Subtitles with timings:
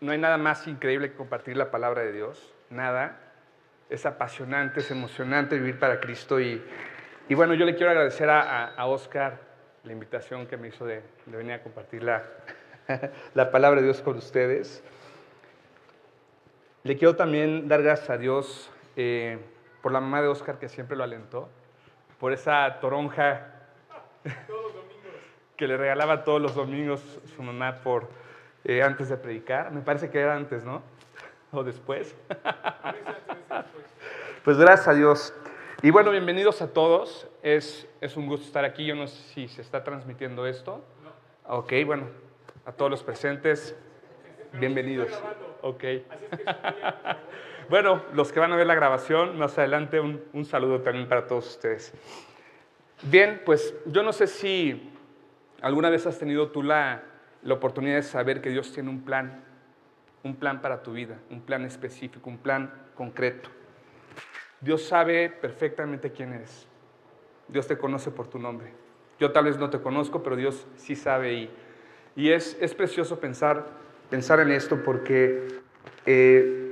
[0.00, 3.20] no hay nada más increíble que compartir la palabra de Dios, nada.
[3.90, 6.62] Es apasionante, es emocionante vivir para Cristo y,
[7.28, 9.40] y bueno, yo le quiero agradecer a, a, Oscar
[9.84, 12.22] la invitación que me hizo de, de venir a compartir la,
[13.34, 14.84] la palabra de Dios con ustedes.
[16.84, 19.38] Le quiero también dar gracias a Dios eh,
[19.82, 21.48] por la mamá de Oscar que siempre lo alentó,
[22.20, 23.54] por esa toronja
[25.56, 28.08] que le regalaba todos los domingos su mamá por,
[28.64, 29.70] eh, antes de predicar.
[29.72, 30.82] Me parece que era antes, ¿no?
[31.50, 32.14] O después.
[34.44, 35.32] pues gracias a Dios.
[35.82, 37.26] Y bueno, bienvenidos a todos.
[37.42, 38.84] Es, es un gusto estar aquí.
[38.84, 40.84] Yo no sé si se está transmitiendo esto.
[41.02, 41.56] No.
[41.58, 42.08] Ok, bueno,
[42.66, 43.74] a todos los presentes,
[44.52, 45.08] bienvenidos.
[45.62, 45.84] Ok.
[47.70, 51.26] bueno, los que van a ver la grabación, más adelante un, un saludo también para
[51.26, 51.94] todos ustedes.
[53.04, 54.92] Bien, pues yo no sé si
[55.62, 57.02] alguna vez has tenido tú la,
[57.42, 59.42] la oportunidad de saber que Dios tiene un plan,
[60.22, 63.50] un plan para tu vida, un plan específico, un plan concreto.
[64.60, 66.66] Dios sabe perfectamente quién eres.
[67.46, 68.72] Dios te conoce por tu nombre.
[69.18, 71.50] Yo tal vez no te conozco, pero Dios sí sabe y,
[72.16, 73.66] y es, es, precioso pensar,
[74.10, 75.60] pensar en esto porque
[76.06, 76.68] eh,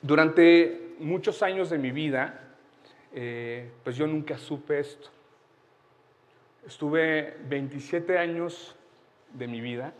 [0.00, 2.56] durante muchos años de mi vida,
[3.14, 5.10] eh, pues yo nunca supe esto.
[6.66, 8.76] Estuve 27 años
[9.32, 9.92] de mi vida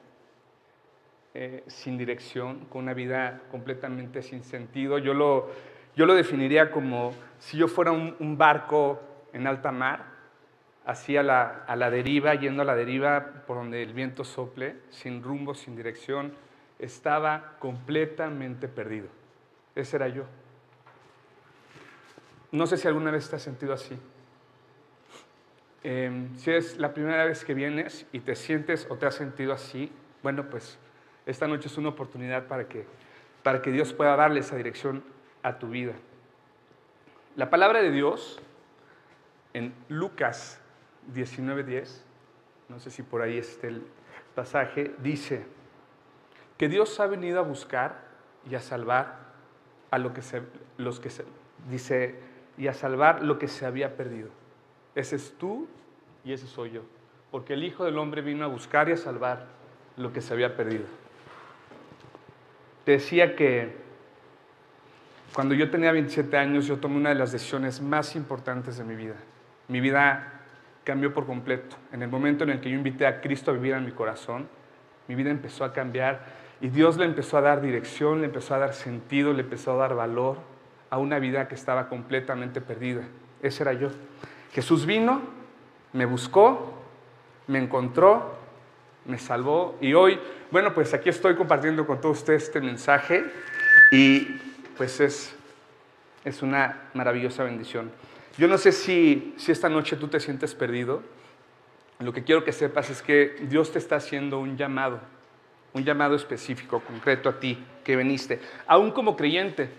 [1.35, 4.99] eh, sin dirección, con una vida completamente sin sentido.
[4.99, 5.51] Yo lo,
[5.97, 9.01] yo lo definiría como si yo fuera un, un barco
[9.33, 10.05] en alta mar,
[10.85, 14.77] así a la, a la, deriva, yendo a la deriva por donde el viento sople,
[14.91, 16.33] sin rumbo, sin dirección.
[16.79, 19.09] Estaba completamente perdido.
[19.75, 20.25] Ese era yo.
[22.53, 23.99] No sé si alguna vez te has sentido así.
[25.85, 29.53] Eh, si es la primera vez que vienes y te sientes o te has sentido
[29.53, 29.91] así,
[30.23, 30.79] bueno, pues
[31.27, 32.87] esta noche es una oportunidad para que,
[33.43, 35.03] para que Dios pueda darle esa dirección
[35.43, 35.95] a tu vida.
[37.35, 38.41] La palabra de Dios
[39.55, 40.61] en Lucas
[41.15, 42.03] 19:10,
[42.69, 43.83] no sé si por ahí está el
[44.35, 45.45] pasaje, dice
[46.59, 48.01] que Dios ha venido a buscar
[48.49, 49.19] y a salvar
[49.91, 50.43] a lo que se,
[50.77, 51.25] los que se,
[51.69, 52.19] dice,
[52.57, 54.31] y a salvar lo que se había perdido.
[54.95, 55.67] Ese es tú
[56.25, 56.83] y ese soy yo.
[57.31, 59.47] Porque el Hijo del Hombre vino a buscar y a salvar
[59.97, 60.85] lo que se había perdido.
[62.85, 63.75] Decía que
[65.33, 68.95] cuando yo tenía 27 años yo tomé una de las decisiones más importantes de mi
[68.95, 69.15] vida.
[69.69, 70.41] Mi vida
[70.85, 71.77] cambió por completo.
[71.93, 74.49] En el momento en el que yo invité a Cristo a vivir en mi corazón,
[75.09, 78.59] mi vida empezó a cambiar y Dios le empezó a dar dirección, le empezó a
[78.59, 80.39] dar sentido, le empezó a dar valor
[80.91, 83.03] a una vida que estaba completamente perdida.
[83.43, 83.89] Ese era yo.
[84.53, 85.23] Jesús vino,
[85.93, 86.75] me buscó,
[87.47, 88.37] me encontró,
[89.07, 90.19] me salvó y hoy,
[90.51, 93.25] bueno, pues aquí estoy compartiendo con todos ustedes este mensaje
[93.91, 94.27] y
[94.77, 95.35] pues es,
[96.25, 97.91] es una maravillosa bendición.
[98.39, 101.03] Yo no sé si, si esta noche tú te sientes perdido.
[101.99, 105.01] Lo que quiero que sepas es que Dios te está haciendo un llamado,
[105.73, 108.41] un llamado específico, concreto a ti, que veniste.
[108.67, 109.71] Aún como creyente,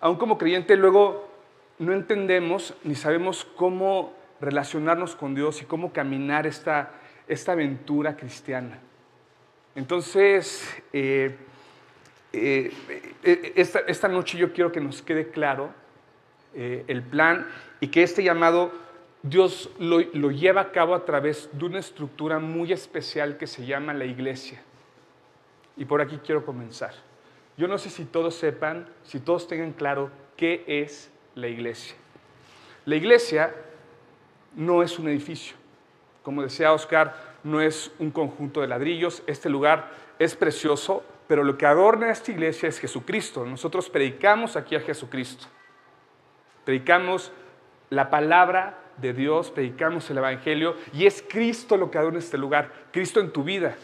[0.00, 1.33] aún como creyente luego
[1.78, 6.92] no entendemos ni sabemos cómo relacionarnos con Dios y cómo caminar esta,
[7.26, 8.78] esta aventura cristiana.
[9.74, 11.36] Entonces, eh,
[12.32, 12.72] eh,
[13.22, 15.72] eh, esta, esta, noche yo quiero que nos quede claro
[16.56, 17.48] el plan
[17.80, 18.70] y que este llamado
[19.24, 23.66] Dios lo, lo lleva a cabo a través de una estructura muy especial que se
[23.66, 24.62] llama la iglesia.
[25.76, 26.94] Y por aquí quiero comenzar.
[27.56, 31.96] Yo no sé si todos sepan, si todos tengan claro qué es la iglesia.
[32.84, 33.54] La iglesia
[34.54, 35.56] no es un edificio.
[36.22, 39.22] Como decía Oscar, no es un conjunto de ladrillos.
[39.26, 43.44] Este lugar es precioso, pero lo que adorna esta iglesia es Jesucristo.
[43.44, 45.46] Nosotros predicamos aquí a Jesucristo.
[46.64, 47.32] Predicamos
[47.90, 52.72] la palabra de Dios, predicamos el Evangelio y es Cristo lo que adorna este lugar,
[52.92, 53.76] Cristo en tu vida.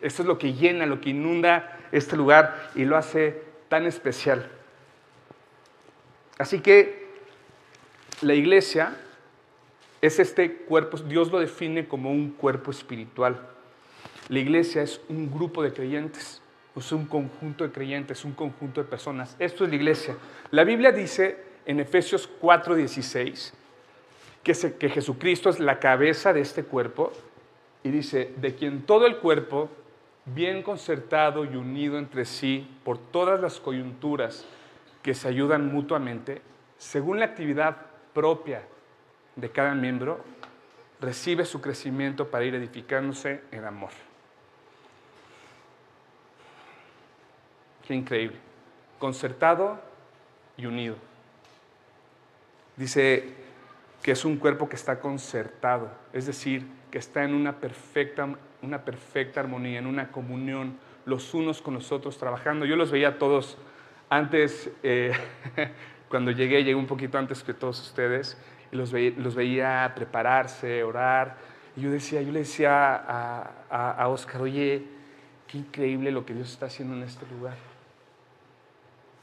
[0.00, 4.50] Esto es lo que llena, lo que inunda este lugar y lo hace tan especial.
[6.40, 7.06] Así que
[8.22, 8.96] la iglesia
[10.00, 13.46] es este cuerpo, Dios lo define como un cuerpo espiritual.
[14.30, 16.40] La iglesia es un grupo de creyentes,
[16.74, 19.36] es un conjunto de creyentes, un conjunto de personas.
[19.38, 20.16] Esto es la iglesia.
[20.50, 23.52] La Biblia dice en Efesios 4:16
[24.42, 27.12] que, que Jesucristo es la cabeza de este cuerpo
[27.84, 29.68] y dice, de quien todo el cuerpo,
[30.24, 34.46] bien concertado y unido entre sí por todas las coyunturas
[35.02, 36.42] que se ayudan mutuamente,
[36.78, 37.76] según la actividad
[38.12, 38.62] propia
[39.36, 40.22] de cada miembro,
[41.00, 43.90] recibe su crecimiento para ir edificándose en amor.
[47.86, 48.36] Qué increíble.
[48.98, 49.80] Concertado
[50.56, 50.96] y unido.
[52.76, 53.34] Dice
[54.02, 58.28] que es un cuerpo que está concertado, es decir, que está en una perfecta,
[58.62, 62.64] una perfecta armonía, en una comunión, los unos con los otros trabajando.
[62.64, 63.58] Yo los veía todos
[64.10, 65.12] antes, eh,
[66.08, 68.36] cuando llegué, llegué un poquito antes que todos ustedes,
[68.70, 71.38] y los veía, los veía prepararse, orar.
[71.76, 74.84] Y yo decía, yo le decía a, a, a Oscar, oye,
[75.46, 77.54] qué increíble lo que Dios está haciendo en este lugar.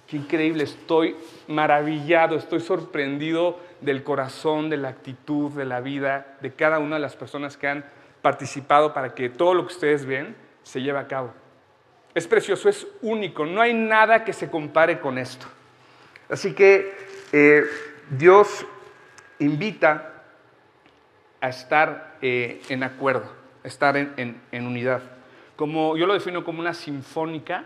[0.07, 1.17] Qué increíble, estoy
[1.49, 7.01] maravillado, estoy sorprendido del corazón, de la actitud, de la vida de cada una de
[7.01, 7.85] las personas que han
[8.21, 11.33] participado para que todo lo que ustedes ven se lleve a cabo.
[12.17, 15.45] Es precioso, es único, no hay nada que se compare con esto.
[16.27, 16.91] Así que
[17.31, 17.63] eh,
[18.09, 18.65] Dios
[19.37, 20.23] invita
[21.39, 23.31] a estar eh, en acuerdo,
[23.63, 25.03] estar en, en unidad.
[25.55, 27.65] Como yo lo defino como una sinfónica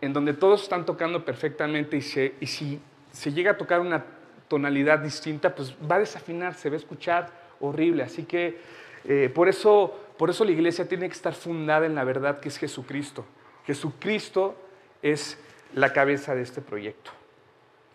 [0.00, 2.80] en donde todos están tocando perfectamente y, si
[3.10, 4.04] se llega a tocar una
[4.46, 8.04] tonalidad distinta, pues va a desafinar, se va a escuchar horrible.
[8.04, 8.60] Así que
[9.04, 12.48] eh, por, eso, por eso la iglesia tiene que estar fundada en la verdad que
[12.48, 13.26] es Jesucristo.
[13.66, 14.56] Jesucristo
[15.02, 15.38] es
[15.74, 17.10] la cabeza de este proyecto.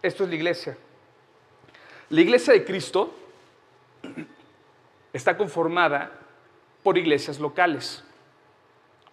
[0.01, 0.77] Esto es la iglesia.
[2.09, 3.13] La iglesia de Cristo
[5.11, 6.11] está conformada
[6.83, 8.03] por iglesias locales.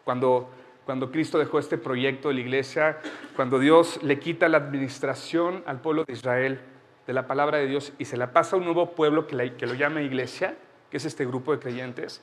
[0.05, 0.51] Cuando
[0.85, 2.99] cuando Cristo dejó este proyecto de la iglesia,
[3.37, 6.61] cuando Dios le quita la administración al pueblo de Israel
[7.07, 9.75] de la palabra de Dios y se la pasa a un nuevo pueblo que, lo
[9.75, 10.57] llama iglesia,
[10.91, 12.21] que es este grupo de creyentes,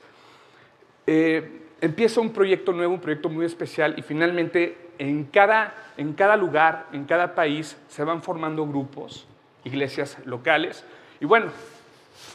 [1.06, 6.36] eh, empieza un proyecto nuevo, un proyecto muy especial y finalmente en cada, en cada
[6.36, 9.26] lugar, en cada país se van formando grupos,
[9.64, 10.84] iglesias locales.
[11.20, 11.50] Y bueno,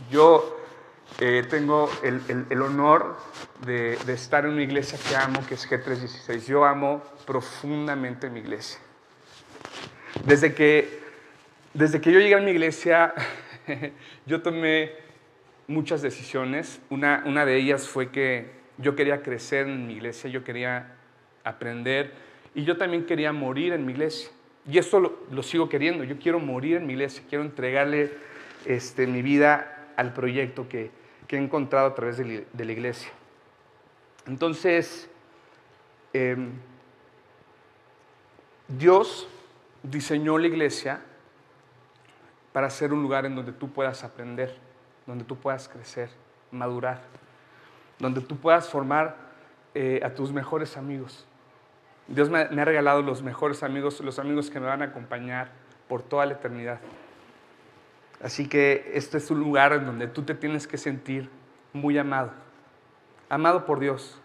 [0.09, 0.57] yo
[1.19, 3.15] eh, tengo el, honor
[3.65, 6.45] de, estar en una iglesia que amo, que es G316.
[6.48, 8.80] Yo amo profundamente mi iglesia.
[10.25, 11.01] Desde que,
[11.74, 13.13] desde que yo llegué a mi iglesia,
[14.25, 14.94] yo tomé
[15.68, 16.80] muchas decisiones.
[16.89, 20.95] Una, una de ellas fue que yo quería crecer en mi iglesia, yo quería
[21.44, 22.13] aprender
[22.54, 24.30] y yo también quería morir en mi iglesia.
[24.68, 26.04] Y eso lo, lo sigo queriendo.
[26.04, 28.12] Yo quiero morir en mi iglesia, quiero entregarle
[28.66, 30.89] este, mi vida al proyecto que,
[31.27, 33.10] que he encontrado a través de la iglesia.
[34.27, 35.10] Entonces,
[36.13, 36.51] em,
[38.68, 39.27] Dios
[39.83, 41.01] diseñó la iglesia
[42.51, 44.56] para ser un lugar en donde tú puedas aprender,
[45.06, 46.10] donde tú puedas crecer,
[46.51, 47.01] madurar,
[48.00, 49.18] donde tú puedas formar
[49.74, 51.25] eh, a tus mejores amigos.
[52.07, 55.50] Dios me, me ha regalado los mejores amigos, los amigos que me van a acompañar
[55.88, 56.80] por toda la eternidad.
[58.21, 61.30] Así que este es un lugar en donde tú te tienes que sentir
[61.74, 62.31] muy amado,
[63.30, 64.19] amado por Dios.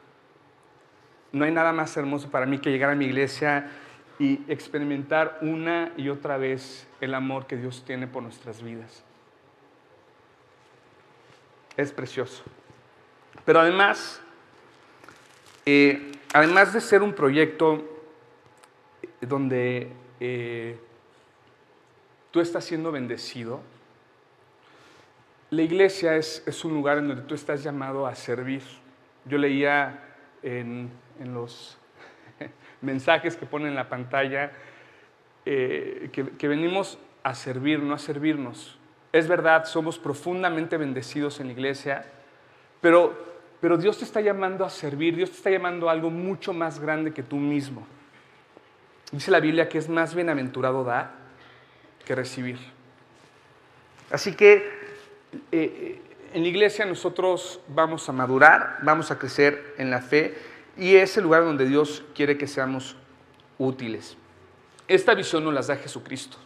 [1.33, 3.71] No hay nada más hermoso para mí que llegar a mi iglesia
[4.19, 9.05] y experimentar una y otra vez el amor que Dios tiene por nuestras vidas.
[11.77, 12.43] Es precioso.
[13.51, 14.23] Pero además,
[15.67, 17.83] eh, además de ser un proyecto
[19.21, 20.79] donde eh,
[22.31, 23.61] tú estás siendo bendecido,
[25.51, 28.63] la iglesia es, un lugar en donde tú estás llamado a servir.
[29.25, 30.01] Yo leía
[30.45, 31.77] en, los
[32.81, 34.53] mensajes que ponen en la pantalla
[35.45, 38.79] eh, que, venimos a servir, no a servirnos.
[39.13, 42.05] Es verdad, somos profundamente bendecidos en la iglesia,
[42.81, 43.30] pero,
[43.61, 46.79] pero Dios te está llamando a servir, Dios te está llamando a algo mucho más
[46.79, 47.87] grande que tú mismo.
[49.13, 51.13] Dice la Biblia que es más bienaventurado dar
[52.05, 52.59] que recibir.
[54.11, 54.63] Así que eh,
[55.53, 56.01] eh,
[56.33, 60.37] en la iglesia nosotros vamos a madurar, vamos a crecer en la fe
[60.77, 62.97] y es el lugar donde Dios quiere que seamos
[63.59, 64.17] útiles.
[64.89, 66.37] Esta visión nos la da Jesucristo.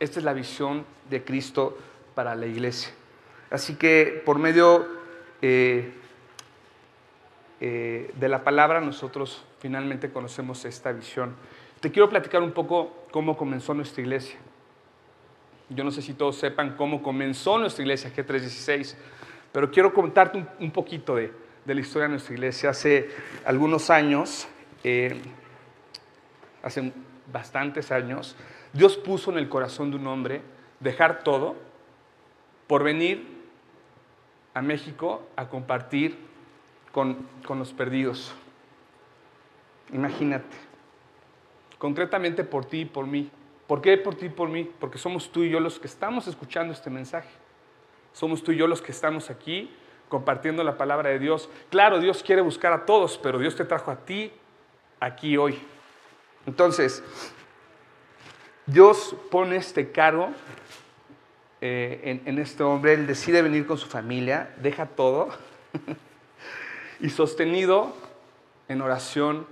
[0.00, 1.78] Esta es la visión de Cristo
[2.14, 2.92] para la iglesia.
[3.50, 4.86] Así que por medio
[5.42, 5.92] eh,
[7.60, 11.34] de la palabra nosotros finalmente conocemos esta visión.
[11.80, 14.38] Te quiero platicar un poco cómo comenzó nuestra iglesia.
[15.70, 18.96] Yo no sé si todos sepan cómo comenzó nuestra iglesia G316,
[19.52, 21.32] pero quiero contarte un, poquito de,
[21.64, 22.70] la historia de nuestra iglesia.
[22.70, 23.08] Hace
[23.44, 24.48] algunos años,
[24.84, 25.20] eh,
[26.62, 26.92] hace
[27.32, 28.36] bastantes años,
[28.72, 30.42] Dios puso en el corazón de un hombre
[30.80, 31.56] dejar todo
[32.66, 33.26] por venir
[34.54, 36.29] a México a compartir
[36.92, 38.32] con, con los perdidos.
[39.92, 40.56] Imagínate,
[41.78, 43.30] concretamente por ti y por mí.
[43.66, 44.68] ¿Por qué por ti y por mí?
[44.80, 47.30] Porque somos tú y yo los que estamos escuchando este mensaje.
[48.12, 49.72] Somos tú y yo los que estamos aquí
[50.08, 51.48] compartiendo la palabra de Dios.
[51.70, 54.32] Claro, Dios quiere buscar a todos, pero Dios te trajo a ti
[54.98, 55.58] aquí hoy.
[56.46, 57.02] Entonces,
[58.66, 60.30] Dios pone este cargo
[61.60, 65.28] eh, en, en este hombre, él decide venir con su familia, deja todo
[67.00, 67.94] y sostenido
[68.68, 69.46] en oración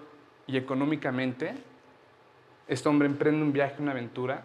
[0.47, 1.55] y económicamente,
[2.67, 4.45] este hombre emprende un viaje, una aventura,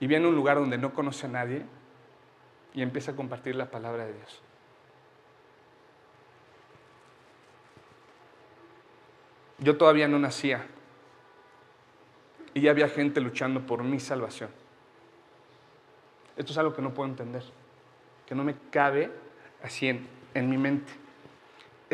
[0.00, 1.64] y viene a un lugar donde no conoce a nadie
[2.74, 4.42] y empieza a compartir la palabra de Dios.
[9.58, 10.66] Yo todavía no nacía
[12.52, 14.50] y ya había gente luchando por mi salvación.
[16.36, 17.44] Esto es algo que no puedo entender,
[18.26, 19.10] que no me cabe
[19.62, 21.03] así en, en mi mente.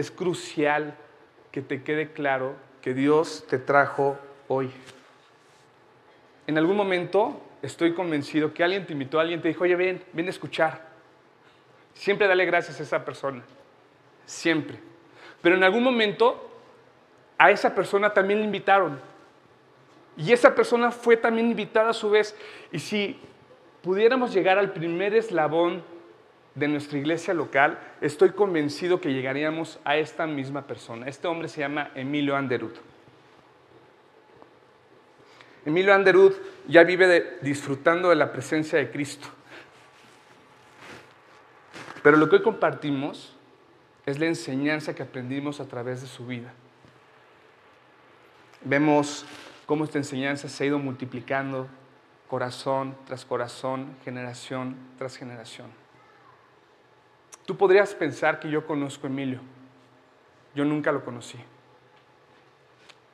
[0.01, 0.95] Es crucial
[1.53, 4.71] que te quede claro que Dios te trajo hoy.
[6.47, 10.27] En algún momento estoy convencido que alguien te invitó, alguien te dijo, oye, ven, ven
[10.27, 10.89] a escuchar.
[11.93, 13.43] Siempre dale gracias a esa persona.
[14.25, 14.79] Siempre.
[15.43, 16.51] Pero en algún momento
[17.37, 18.99] a esa persona también le invitaron.
[20.17, 22.35] Y esa persona fue también invitada a su vez.
[22.73, 23.21] Y si
[23.83, 25.83] pudiéramos llegar al primer eslabón
[26.61, 31.09] de nuestra iglesia local, estoy convencido que llegaríamos a esta misma persona.
[31.09, 32.73] Este hombre se llama Emilio Anderud.
[35.65, 36.35] Emilio Anderud
[36.69, 39.27] ya vive disfrutando de la presencia de Cristo.
[42.03, 43.35] Pero lo que hoy compartimos
[44.05, 46.53] es la enseñanza que aprendimos a través de su vida.
[48.63, 49.25] Vemos
[49.65, 51.69] cómo esta enseñanza se ha ido multiplicando
[52.29, 55.69] corazón tras corazón, generación tras generación.
[57.51, 59.41] Tú podrías pensar que yo conozco a Emilio.
[60.55, 61.37] Yo nunca lo conocí.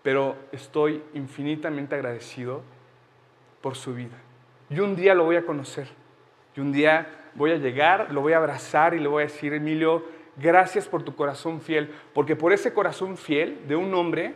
[0.03, 2.61] Pero estoy infinitamente agradecido
[3.63, 4.19] por su vida.
[4.69, 5.89] Y un día lo voy a conocer.
[6.55, 9.55] Y un día voy a llegar, lo voy a abrazar y le voy a decir,
[9.55, 10.05] Emilio,
[10.37, 11.91] gracias por tu corazón fiel.
[12.13, 14.35] Porque por ese corazón fiel de un hombre,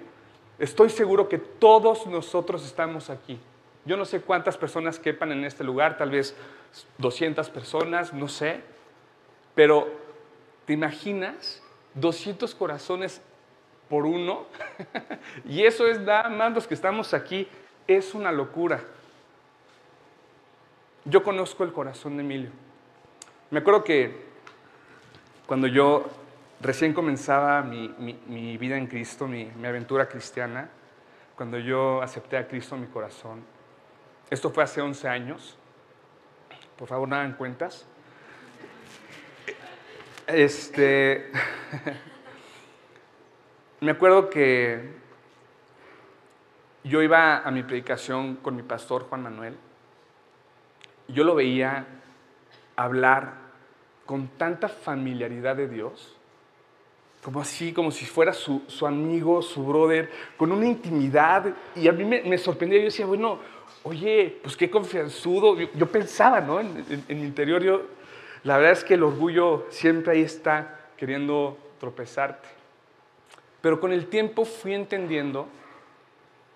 [0.59, 3.39] estoy seguro que todos nosotros estamos aquí.
[3.85, 6.35] Yo no sé cuántas personas quepan en este lugar, tal vez
[6.97, 8.80] 200 personas, no sé.
[9.55, 9.89] Pero,
[10.67, 11.63] ¿te imaginas
[11.95, 13.21] 200 corazones
[13.89, 14.47] por uno?
[15.45, 17.49] y eso es nada más los que estamos aquí.
[17.87, 18.81] Es una locura.
[21.05, 22.51] Yo conozco el corazón de Emilio.
[23.51, 24.29] Me acuerdo que
[25.47, 26.09] cuando yo
[26.61, 27.89] recién comenzaba mi,
[28.59, 30.71] vida en Cristo, mi, mi aventura cristiana,
[31.35, 33.43] cuando yo acepté a Cristo en mi corazón,
[34.31, 35.57] esto fue hace 11 años,
[36.77, 37.87] por favor no hagan cuentas,
[40.27, 41.31] este,
[43.81, 45.01] me acuerdo que
[46.85, 49.57] yo iba a mi predicación con mi pastor Juan Manuel.
[51.09, 51.87] Yo lo veía
[52.77, 53.35] hablar
[54.07, 56.17] con tanta familiaridad de Dios,
[57.23, 61.55] como así, como si fuera su, amigo, su brother, con una intimidad.
[61.77, 63.39] Y a mí me, sorprendía, yo decía, bueno,
[63.83, 65.59] oye, pues qué confianzudo.
[65.59, 66.61] Yo, pensaba, ¿no?
[66.61, 67.83] En, en mi interior, yo,
[68.43, 72.49] la verdad es que el orgullo siempre ahí está queriendo tropezarte.
[73.61, 75.49] Pero con el tiempo fui entendiendo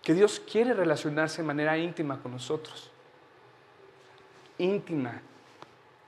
[0.03, 2.91] que Dios quiere relacionarse de manera íntima con nosotros.
[4.59, 5.21] Íntima,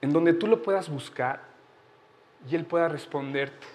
[0.00, 1.40] en donde tú lo puedas buscar
[2.48, 3.66] y Él pueda responderte.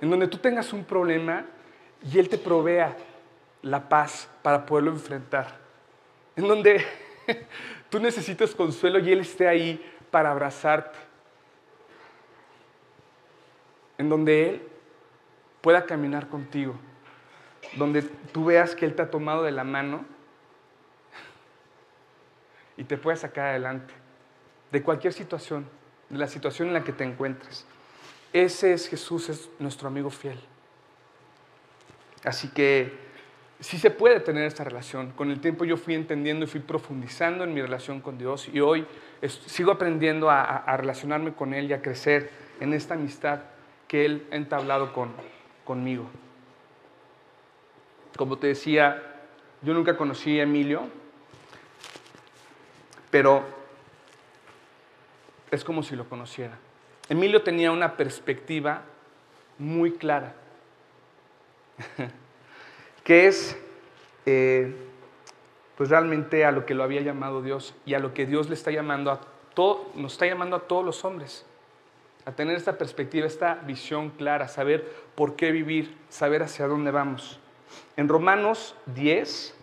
[0.00, 1.44] En donde tú tengas un problema
[2.02, 2.96] y Él te provea
[3.62, 5.58] la paz para poderlo enfrentar.
[6.36, 6.84] En donde
[7.90, 10.98] tú necesitas consuelo y Él esté ahí para abrazarte.
[13.98, 14.68] En donde Él
[15.60, 16.74] pueda caminar contigo.
[17.76, 20.04] Donde tú veas que Él te ha tomado de la mano
[22.76, 23.92] y te pueda sacar adelante.
[24.72, 25.68] De cualquier situación,
[26.08, 27.66] de la situación en la que te encuentres.
[28.32, 30.40] Ese es Jesús, es nuestro amigo fiel.
[32.24, 33.09] Así que
[33.60, 35.12] sí se puede tener esta relación.
[35.12, 38.60] Con el tiempo yo fui entendiendo y fui profundizando en mi relación con Dios y
[38.60, 38.86] hoy
[39.46, 43.40] sigo aprendiendo a, relacionarme con Él y a crecer en esta amistad
[43.86, 45.12] que Él ha entablado con,
[45.64, 46.08] conmigo.
[48.16, 49.02] Como te decía,
[49.62, 50.88] yo nunca conocí a Emilio,
[53.10, 53.44] pero
[55.50, 56.58] es como si lo conociera.
[57.08, 58.82] Emilio tenía una perspectiva
[59.58, 60.34] muy clara.
[63.10, 63.56] que es
[64.24, 64.72] eh,
[65.76, 68.54] pues realmente a lo que lo había llamado Dios y a lo que Dios le
[68.54, 69.20] está llamando a
[69.52, 71.44] todo, nos está llamando a todos los hombres,
[72.24, 77.40] a tener esta perspectiva, esta visión clara, saber por qué vivir, saber hacia dónde vamos.
[77.96, 79.56] En Romanos 10,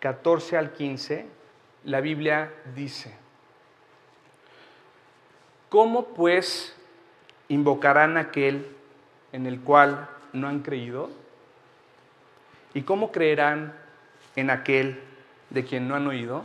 [0.00, 1.26] 14 al 15,
[1.84, 3.14] la Biblia dice,
[5.68, 6.74] ¿cómo pues
[7.46, 8.66] invocarán aquel
[9.30, 11.27] en el cual no han creído?
[12.78, 13.74] ¿Y cómo creerán
[14.36, 15.00] en aquel
[15.50, 16.44] de quien no han oído?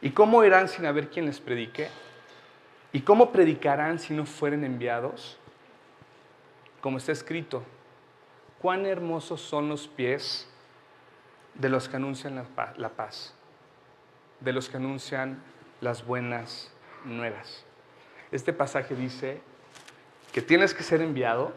[0.00, 1.88] ¿Y cómo irán sin haber quien les predique?
[2.92, 5.36] ¿Y cómo predicarán si no fueren enviados?
[6.80, 7.64] Como está escrito,
[8.60, 10.48] cuán hermosos son los pies
[11.54, 12.36] de los que anuncian
[12.76, 13.34] la paz,
[14.38, 15.42] de los que anuncian
[15.80, 16.70] las buenas
[17.04, 17.64] nuevas.
[18.30, 19.40] Este pasaje dice
[20.32, 21.52] que tienes que ser enviado.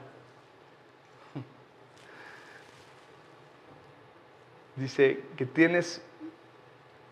[4.82, 6.02] Dice que tienes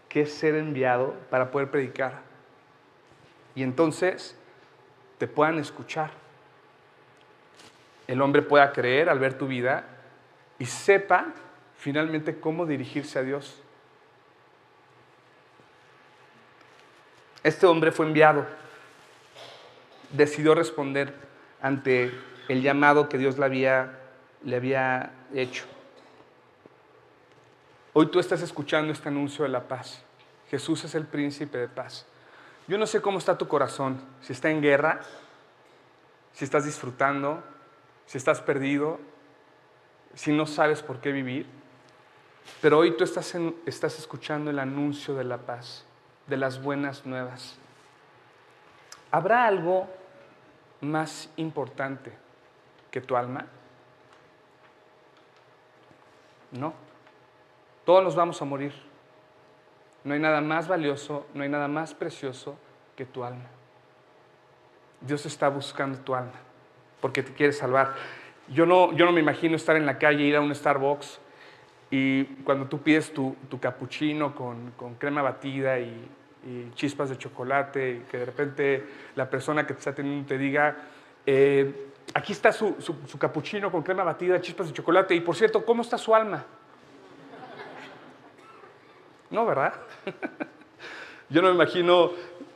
[0.09, 2.21] que ser enviado para poder predicar.
[3.53, 4.35] Y entonces
[5.19, 6.09] te puedan escuchar.
[8.07, 9.85] El hombre pueda creer al ver tu vida
[10.57, 11.27] y sepa
[11.77, 13.61] finalmente cómo dirigirse a Dios.
[17.43, 18.47] Este hombre fue enviado,
[20.11, 21.13] decidió responder
[21.61, 22.11] ante
[22.47, 23.99] el llamado que Dios le había,
[24.43, 25.65] le había hecho.
[28.01, 30.01] Hoy tú estás escuchando este anuncio de la paz.
[30.49, 32.05] Jesús es el príncipe de paz.
[32.65, 35.01] Yo no sé cómo está tu corazón, si está en guerra,
[36.31, 37.43] si estás disfrutando,
[38.05, 39.01] si estás perdido,
[40.13, 41.45] si no sabes por qué vivir,
[42.61, 45.83] pero hoy tú estás, estás escuchando el anuncio de la paz
[46.25, 47.57] de las buenas nuevas.
[49.11, 49.89] ¿Habrá algo
[50.79, 52.13] más importante
[52.91, 53.45] que tu alma?
[56.53, 56.87] No.
[57.85, 58.73] Todos nos vamos a morir.
[60.03, 62.57] No hay nada más valioso, no hay nada más precioso
[62.95, 63.45] que tu alma.
[65.01, 66.39] Dios está buscando tu alma
[67.01, 67.93] porque te quiere salvar.
[68.47, 71.19] Yo no, yo no me imagino estar en la calle, ir a un Starbucks
[71.91, 76.15] y cuando tú pides tu, tu capuchino con, con crema batida y,
[76.73, 80.77] chispas de chocolate, y que de repente la persona que te está teniendo te diga,
[81.25, 85.63] eh, aquí está su, su, capuchino con crema batida, chispas de chocolate, y por cierto,
[85.65, 86.45] ¿cómo está su alma?
[89.29, 89.73] No, ¿verdad?
[91.29, 92.11] Yo no me imagino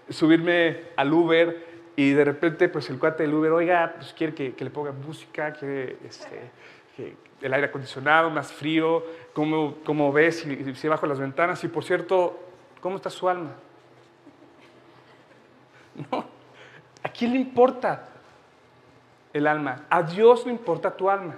[0.09, 4.55] subirme al Uber y de repente, pues el cuate del Uber, oiga, pues quiere que,
[4.57, 6.49] le ponga música, quiere este,
[7.41, 11.63] el aire acondicionado, más frío, ¿cómo, cómo ves si, si bajo las ventanas?
[11.63, 12.39] Y por cierto,
[12.81, 13.51] ¿cómo está su alma?
[16.11, 16.25] No,
[17.03, 18.09] ¿a quién le importa
[19.31, 19.85] el alma?
[19.91, 21.35] A Dios le importa tu alma.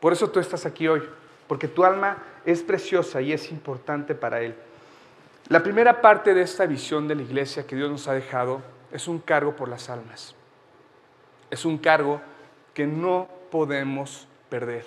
[0.00, 1.02] Por eso tú estás aquí hoy,
[1.46, 2.18] porque tu alma
[2.52, 4.54] es preciosa y es importante para Él.
[5.48, 9.06] La primera parte de esta visión de la iglesia que Dios nos ha dejado es
[9.06, 10.34] un cargo por las almas.
[11.50, 12.20] Es un cargo
[12.72, 14.86] que no podemos perder.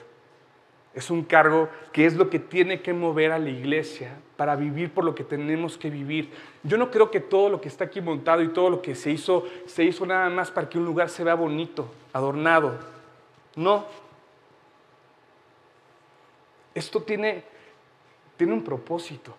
[0.93, 4.91] Es un cargo que es lo que tiene que mover a la iglesia para vivir
[4.91, 6.31] por lo que tenemos que vivir.
[6.63, 9.11] Yo no creo que todo lo que está aquí montado y todo lo que se
[9.11, 12.77] hizo, se hizo nada más para que un lugar se vea bonito, adornado.
[13.55, 13.85] No.
[16.73, 17.43] Esto tiene,
[18.41, 19.37] tiene un propósito,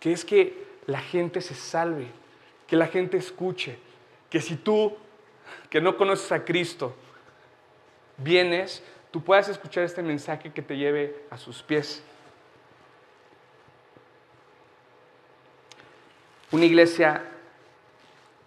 [0.00, 2.08] que es que la gente se salve,
[2.66, 3.78] que la gente escuche,
[4.28, 4.96] que si tú,
[5.70, 6.92] que no conoces a Cristo,
[8.16, 8.82] vienes,
[9.12, 12.02] tú puedas escuchar este mensaje que te lleve a sus pies.
[16.50, 17.22] Una iglesia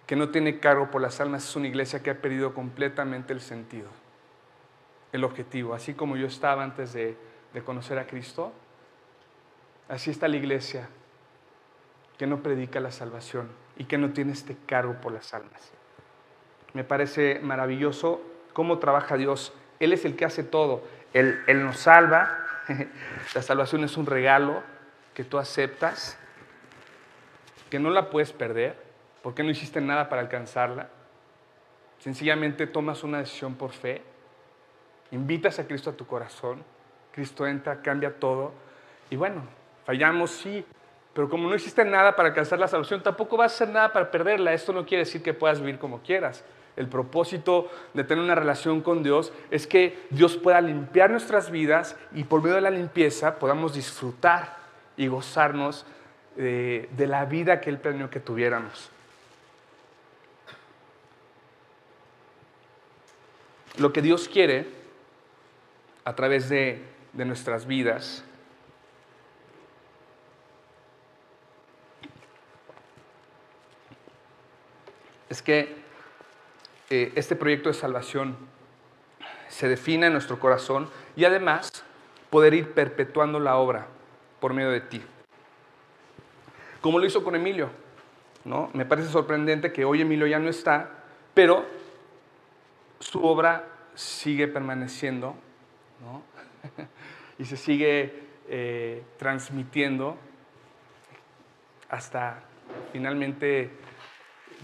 [0.05, 3.39] que no tiene cargo por las almas es una iglesia que ha perdido completamente el
[3.39, 3.87] sentido,
[5.13, 5.73] el objetivo.
[5.73, 7.15] Así como yo estaba antes de,
[7.59, 8.51] de conocer a Cristo,
[9.89, 10.89] así está la iglesia
[12.17, 15.71] que no predica la salvación y que no tiene este cargo por las almas.
[16.73, 18.21] Me parece maravilloso
[18.53, 20.83] cómo trabaja Dios él es el que hace todo.
[21.13, 22.45] Él, nos salva.
[23.35, 24.63] La salvación es un regalo
[25.13, 26.17] que tú aceptas,
[27.69, 28.77] que no la puedes perder,
[29.23, 30.89] porque no hiciste nada para alcanzarla.
[31.99, 34.03] Sencillamente tomas una decisión por fe,
[35.11, 36.63] invitas a Cristo a tu corazón,
[37.17, 38.51] Cristo entra, cambia todo.
[39.09, 39.41] Y bueno,
[39.87, 40.63] fallamos, sí,
[41.15, 44.11] pero como no hiciste nada para alcanzar la salvación, tampoco vas a hacer nada para
[44.11, 44.53] perderla.
[44.53, 46.45] Esto no quiere decir que puedas vivir como quieras.
[46.75, 51.95] El propósito de tener una relación con Dios es que Dios pueda limpiar nuestras vidas
[52.13, 54.55] y por medio de la limpieza podamos disfrutar
[54.95, 55.87] y gozarnos
[56.35, 58.91] de, la vida que Él planeó que tuviéramos.
[63.79, 64.67] Lo que Dios quiere
[66.05, 68.23] a través de, de nuestras vidas
[75.29, 75.75] es que
[76.89, 78.37] eh, este proyecto de salvación
[79.49, 81.83] se defina en nuestro corazón y además
[82.29, 83.87] poder ir perpetuando la obra
[84.39, 85.01] por medio de ti.
[86.81, 87.69] Como lo hizo con Emilio,
[88.45, 88.69] ¿no?
[88.73, 90.91] Me parece sorprendente que hoy Emilio ya no está,
[91.33, 91.65] pero
[92.99, 95.35] su obra sigue permaneciendo
[96.01, 96.21] ¿no?
[97.39, 100.17] y se sigue eh, transmitiendo
[101.89, 102.43] hasta
[102.91, 103.69] finalmente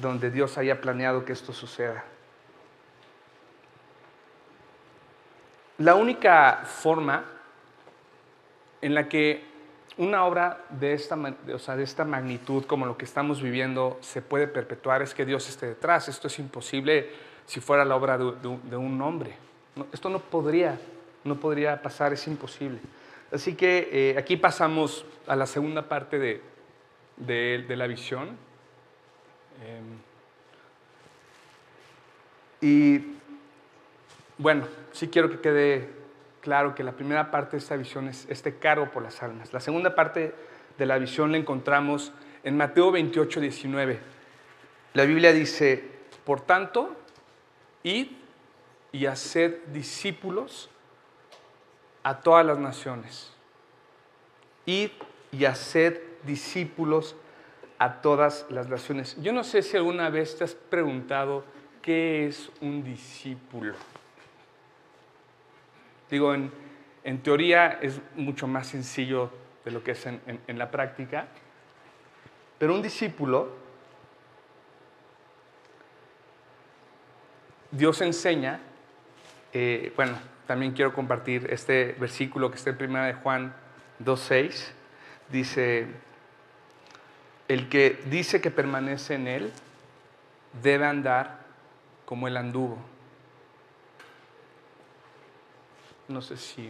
[0.02, 2.04] donde Dios haya planeado que esto suceda.
[5.78, 7.26] La única forma
[8.82, 9.44] en la que
[9.98, 15.02] una obra de esta, de esta magnitud como lo que estamos viviendo se puede perpetuar
[15.02, 16.10] es que Dios esté detrás.
[16.10, 17.12] Esto es imposible
[17.46, 19.36] si fuera la obra de, un hombre.
[19.92, 20.80] esto no podría,
[21.24, 22.80] no podría pasar, es imposible.
[23.32, 28.38] Así que eh, aquí pasamos a la segunda parte de, la visión.
[29.66, 30.00] Em,
[32.62, 33.16] y
[34.38, 35.90] bueno, sí quiero que quede
[36.42, 39.54] claro que la primera parte de esta visión es este cargo por las almas.
[39.54, 40.36] La segunda parte
[40.78, 42.12] de la visión la encontramos
[42.44, 44.00] en Mateo 28, 19.
[44.94, 45.84] La Biblia dice,
[46.26, 46.96] por tanto,
[47.84, 48.08] id
[48.92, 50.70] y haced discípulos
[52.04, 53.32] a todas las naciones.
[54.66, 54.92] Id
[55.32, 57.16] y haced discípulos
[57.80, 59.18] a todas las naciones.
[59.22, 61.44] Yo no sé si alguna vez te has preguntado
[61.82, 63.74] qué es un discípulo.
[66.10, 66.52] Digo, en,
[67.24, 69.32] teoría es mucho más sencillo
[69.66, 71.28] de lo que es en, la práctica,
[72.60, 73.50] pero un discípulo,
[77.72, 78.60] Dios enseña,
[79.52, 80.16] eh, bueno,
[80.48, 83.54] también quiero compartir este versículo que está en 1 de Juan
[84.04, 84.72] 2.6,
[85.30, 85.88] dice,
[87.48, 89.52] el que dice que permanece en él
[90.62, 91.40] debe andar
[92.06, 92.78] como el anduvo.
[96.08, 96.70] No sé si,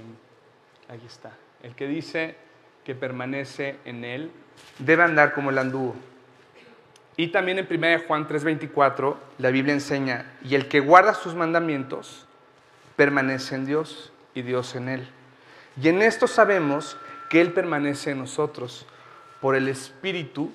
[0.88, 1.32] ahí está.
[1.64, 2.36] El que dice
[2.84, 4.32] que permanece en él
[4.80, 5.96] debe andar como el anduvo.
[7.16, 12.28] Y también en 1 Juan 3:24 la Biblia enseña, y el que guarda sus mandamientos
[12.96, 15.08] permanece en Dios y Dios en él.
[15.82, 16.98] Y en esto sabemos
[17.30, 18.86] que Él permanece en nosotros
[19.42, 20.52] por el Espíritu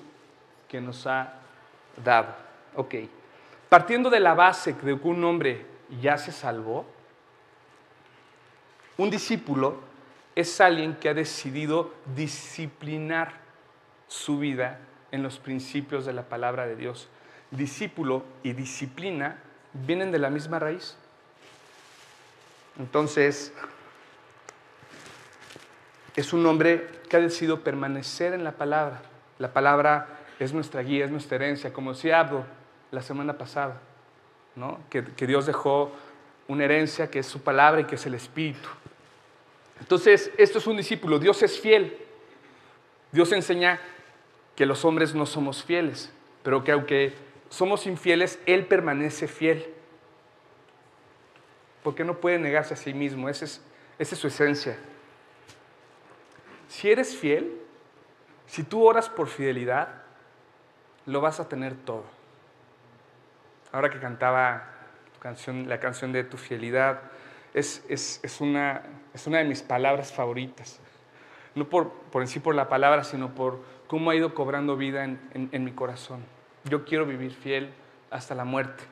[0.67, 1.33] que nos ha
[2.03, 2.35] dado.
[2.75, 2.95] Ok,
[3.67, 5.65] partiendo de la base de que un hombre
[6.01, 6.85] ya se salvó,
[8.97, 9.79] un discípulo
[10.35, 13.33] es alguien que ha decidido disciplinar
[14.07, 14.79] su vida
[15.11, 17.09] en los principios de la palabra de Dios.
[17.51, 19.37] Discípulo y disciplina
[19.73, 20.97] vienen de la misma raíz.
[22.77, 23.53] Entonces,
[26.15, 29.01] es un hombre que ha decidido permanecer en la palabra.
[29.37, 32.45] La palabra es nuestra guía, es nuestra herencia, como decía Abdo
[32.91, 33.79] la semana pasada,
[34.55, 34.79] ¿no?
[34.89, 35.91] que, que Dios dejó
[36.47, 38.67] una herencia que es su palabra y que es el Espíritu.
[39.79, 41.97] Entonces, esto es un discípulo, Dios es fiel.
[43.11, 43.79] Dios enseña
[44.55, 46.11] que los hombres no somos fieles,
[46.43, 47.13] pero que aunque
[47.49, 49.65] somos infieles, Él permanece fiel.
[51.83, 54.77] Porque no puede negarse a sí mismo, esa es, su esencia.
[56.67, 57.59] Si eres fiel,
[58.47, 60.03] si tú oras por fidelidad,
[61.05, 62.03] lo vas a tener todo.
[63.71, 64.69] Ahora que cantaba
[65.19, 67.01] canción, la canción de tu fidelidad,
[67.53, 67.81] es,
[68.39, 70.79] una, de mis palabras favoritas.
[71.55, 75.63] No por, en sí por la palabra, sino por cómo ha ido cobrando vida en
[75.63, 76.23] mi corazón.
[76.65, 77.71] Yo quiero vivir fiel
[78.11, 78.83] hasta la muerte.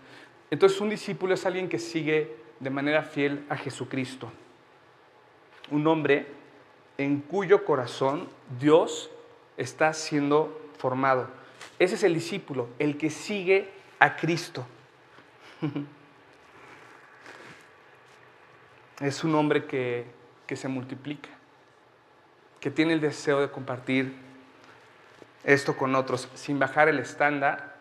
[0.50, 4.32] Entonces un discípulo es alguien que sigue de manera fiel a Jesucristo.
[5.70, 6.28] Un hombre
[6.98, 8.28] en cuyo corazón
[8.60, 9.10] Dios
[9.58, 11.30] está siendo formado.
[11.80, 14.66] Ese es el discípulo, el que sigue a Cristo.
[19.00, 20.06] Es un hombre que,
[20.48, 21.30] que se multiplica,
[22.60, 24.16] que tiene el deseo de compartir
[25.44, 27.78] esto con otros sin bajar el estándar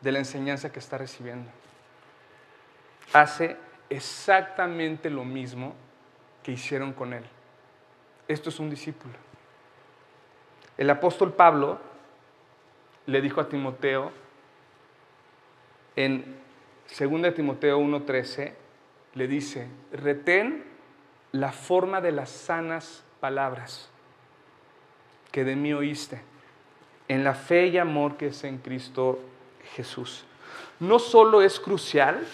[0.00, 1.48] de la enseñanza que está recibiendo.
[3.12, 3.56] Hace
[3.90, 5.74] exactamente lo mismo
[6.42, 7.24] que hicieron con él.
[8.28, 9.14] Esto es un discípulo.
[10.76, 11.78] El apóstol Pablo
[13.06, 14.12] le dijo a Timoteo
[15.94, 16.36] en
[16.98, 18.52] 2 Timoteo 1:13,
[19.14, 20.64] le dice, retén
[21.32, 23.90] la forma de las sanas palabras
[25.32, 26.22] que de mí oíste,
[27.08, 29.20] en la fe y amor que es en Cristo
[29.74, 30.24] Jesús.
[30.80, 32.26] No solo es crucial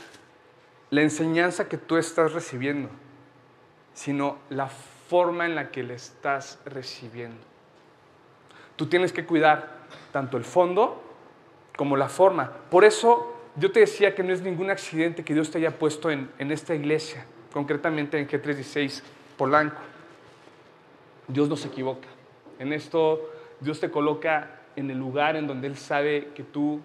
[0.93, 2.91] la enseñanza que tú estás recibiendo,
[3.95, 7.41] sino la forma en la que le estás recibiendo.
[8.77, 11.03] Tú tienes que cuidar tanto el fondo
[11.79, 12.53] como la forma.
[12.71, 16.11] Por eso yo te decía que no es ningún accidente que Dios te haya puesto
[16.11, 17.25] en, esta iglesia,
[17.55, 19.03] concretamente en G316
[19.39, 19.81] Polanco.
[21.27, 22.09] Dios no se equivoca.
[22.59, 26.83] En esto Dios te coloca en el lugar en donde Él sabe que tú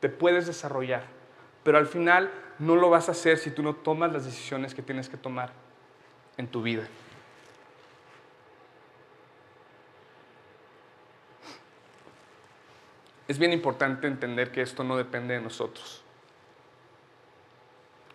[0.00, 1.04] te puedes desarrollar,
[1.62, 2.30] Pero al final
[2.62, 5.52] no lo vas a hacer si tú no tomas las decisiones que tienes que tomar
[6.36, 6.86] en tu vida.
[13.26, 16.04] Es bien importante entender que esto no depende de nosotros.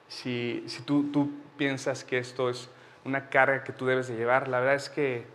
[0.08, 2.70] Si, tú, tú piensas que esto es
[3.04, 5.26] una carga que tú debes de llevar, la verdad es que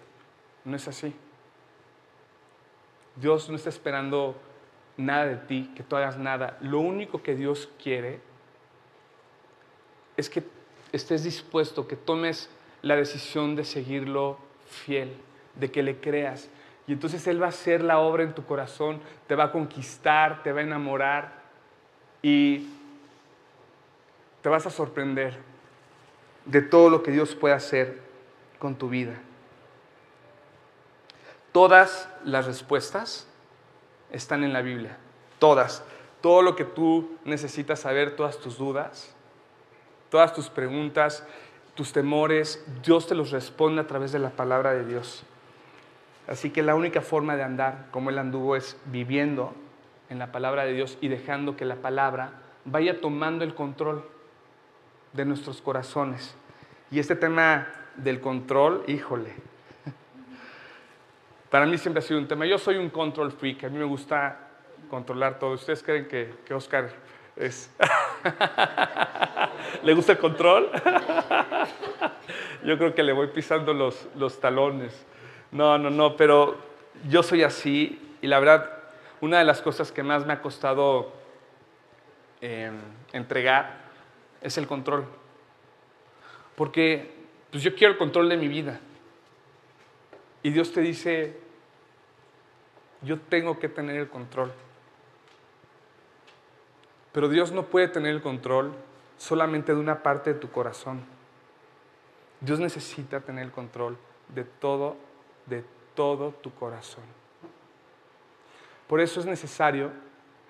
[0.64, 1.14] no es así.
[3.16, 4.40] Dios no está esperando
[4.96, 6.56] nada de ti, que tú hagas nada.
[6.62, 8.31] Lo único que Dios quiere
[10.16, 10.42] es que
[10.92, 12.50] estés dispuesto, que tomes
[12.82, 15.14] la decisión de seguirlo fiel,
[15.54, 16.48] de que le creas.
[16.86, 20.42] Y entonces Él va a hacer la obra en tu corazón, te va a conquistar,
[20.42, 21.32] te va a enamorar
[22.22, 22.68] y
[24.42, 25.38] te vas a sorprender
[26.44, 28.00] de todo lo que Dios puede hacer
[28.58, 29.14] con tu vida.
[31.52, 33.28] Todas las respuestas
[34.10, 34.96] están en la Biblia,
[35.38, 35.84] todas.
[36.20, 39.14] Todo lo que tú necesitas saber, todas tus dudas,
[40.12, 41.26] todas tus preguntas,
[41.74, 45.24] tus temores, Dios te los responde a través de la palabra de Dios.
[46.28, 49.54] Así que la única forma de andar como Él anduvo es viviendo
[50.10, 52.32] en la palabra de Dios y dejando que la palabra
[52.66, 54.06] vaya tomando el control
[55.14, 56.36] de nuestros corazones.
[56.90, 59.32] Y este tema del control, híjole,
[61.50, 62.44] para mí siempre ha sido un tema.
[62.44, 64.50] Yo soy un control freak, a mí me gusta
[64.90, 65.52] controlar todo.
[65.52, 66.90] ¿Ustedes creen que, que Oscar
[67.34, 67.74] es...
[69.82, 70.70] ¿Le gusta el control?
[72.64, 75.06] Yo creo que le voy pisando los, los talones.
[75.50, 76.56] No, no, no, pero
[77.08, 78.70] yo soy así y la verdad,
[79.20, 81.12] una de las cosas que más me ha costado
[82.40, 82.78] em,
[83.12, 83.82] entregar
[84.40, 85.04] es el control.
[86.54, 87.10] Porque
[87.50, 88.80] pues yo quiero el control de mi vida.
[90.42, 91.38] Y Dios te dice,
[93.02, 94.52] yo tengo que tener el control.
[97.12, 98.72] Pero Dios no puede tener el control
[99.22, 101.00] solamente de una parte de tu corazón.
[102.40, 103.96] Dios necesita tener el control
[104.34, 104.96] de todo
[105.46, 107.04] de todo tu corazón.
[108.88, 109.92] Por eso es necesario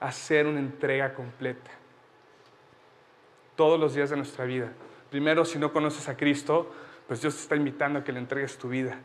[0.00, 1.70] hacer una entrega completa.
[3.56, 4.72] Todos los días de nuestra vida.
[5.10, 6.72] Primero, si no conoces a Cristo,
[7.06, 8.98] pues Dios te está invitando a que le entregues tu vida.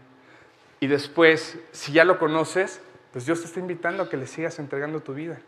[0.79, 4.59] Y después, si ya lo conoces, pues Dios te está invitando a que le sigas
[4.59, 5.41] entregando tu vida.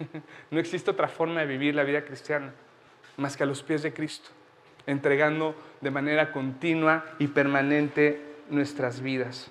[0.50, 2.52] No existe otra forma de vivir la vida cristiana
[3.20, 4.30] más que a los pies de Cristo,
[4.86, 9.50] entregando de manera continua y permanente nuestras vidas.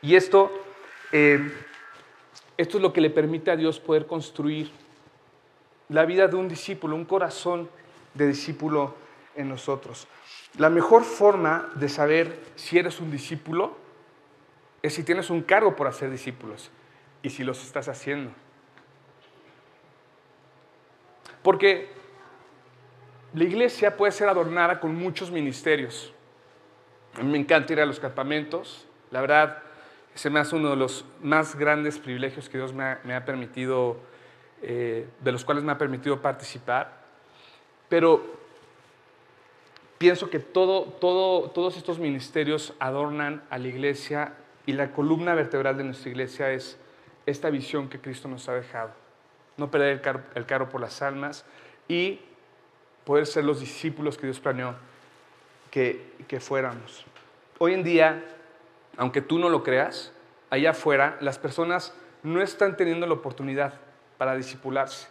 [0.00, 0.50] Y esto,
[1.12, 1.52] eh,
[2.56, 4.70] esto es lo que le permite a Dios poder construir
[5.90, 7.68] la vida de un discípulo, un corazón
[8.14, 8.94] de discípulo
[9.36, 10.08] en nosotros.
[10.56, 13.76] La mejor forma de saber si eres un discípulo
[14.80, 16.70] es si tienes un cargo por hacer discípulos
[17.22, 18.32] y si los estás haciendo.
[21.42, 22.01] Porque
[23.34, 26.12] la iglesia puede ser adornada con muchos ministerios.
[27.14, 28.86] A mí me encanta ir a los campamentos.
[29.10, 29.62] La verdad,
[30.14, 33.96] ese me hace uno de los más grandes privilegios que Dios me ha, permitido,
[34.60, 37.02] eh, de los cuales me ha permitido participar.
[37.88, 38.22] Pero
[39.98, 44.34] pienso que todo, todo, todos estos ministerios adornan a la iglesia
[44.66, 46.78] y la columna vertebral de nuestra iglesia es
[47.24, 48.90] esta visión que Cristo nos ha dejado.
[49.56, 51.44] No perder el, el carro por las almas
[51.88, 52.20] y
[53.04, 54.74] poder ser los discípulos que Dios planeó
[55.70, 57.04] que, que fuéramos.
[57.58, 58.24] Hoy en día
[58.96, 60.12] aunque tú no lo creas,
[60.50, 63.74] allá afuera las personas no están teniendo la oportunidad
[64.18, 65.08] para disipularse,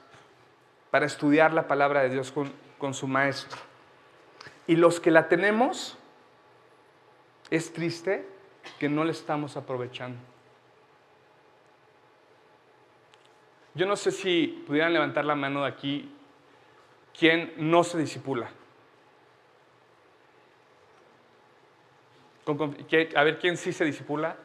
[0.92, 3.60] para estudiar la palabra de Dios con, con su maestro.
[4.68, 5.98] Y los que la tenemos,
[7.50, 8.26] es triste
[8.80, 10.18] que no le estamos aprovechando.
[13.74, 16.14] Yo no sé si pudieran levantar la mano de aquí
[17.18, 18.50] quien no se disipula.
[23.16, 24.36] a ver, ¿quién sí se disipula?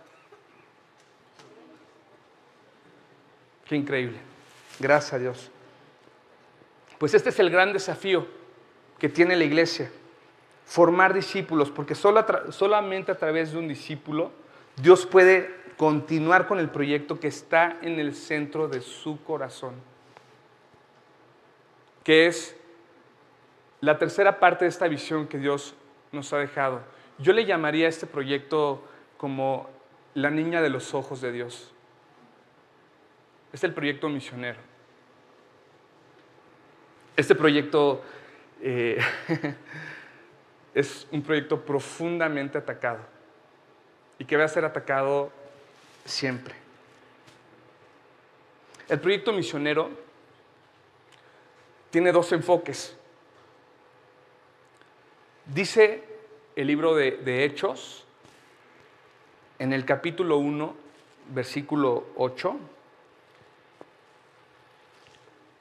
[3.64, 4.18] Qué increíble.
[4.78, 5.50] Gracias a Dios.
[6.98, 8.26] Pues este es el gran desafío
[8.98, 9.90] que tiene la iglesia.
[10.64, 14.30] Formar discípulos, porque solamente a través de un discípulo
[14.76, 19.74] Dios puede continuar con el proyecto que está en el centro de su corazón,
[22.06, 22.56] que es
[23.80, 25.74] la tercera parte de esta visión que Dios
[26.12, 26.80] nos ha dejado
[27.18, 28.82] yo le llamaría a este proyecto
[29.16, 29.68] como
[30.14, 31.72] la niña de los ojos de Dios.
[33.52, 34.58] Es el proyecto misionero.
[37.16, 38.02] Este proyecto
[38.60, 38.98] eh,
[40.74, 43.00] es un proyecto profundamente atacado
[44.18, 45.32] y que va a ser atacado
[46.04, 46.54] siempre.
[48.88, 49.90] El proyecto misionero
[51.96, 52.94] tiene dos enfoques.
[55.46, 56.04] Dice
[56.54, 58.04] el libro de, Hechos,
[59.58, 60.74] en el capítulo 1,
[61.32, 62.54] versículo 8,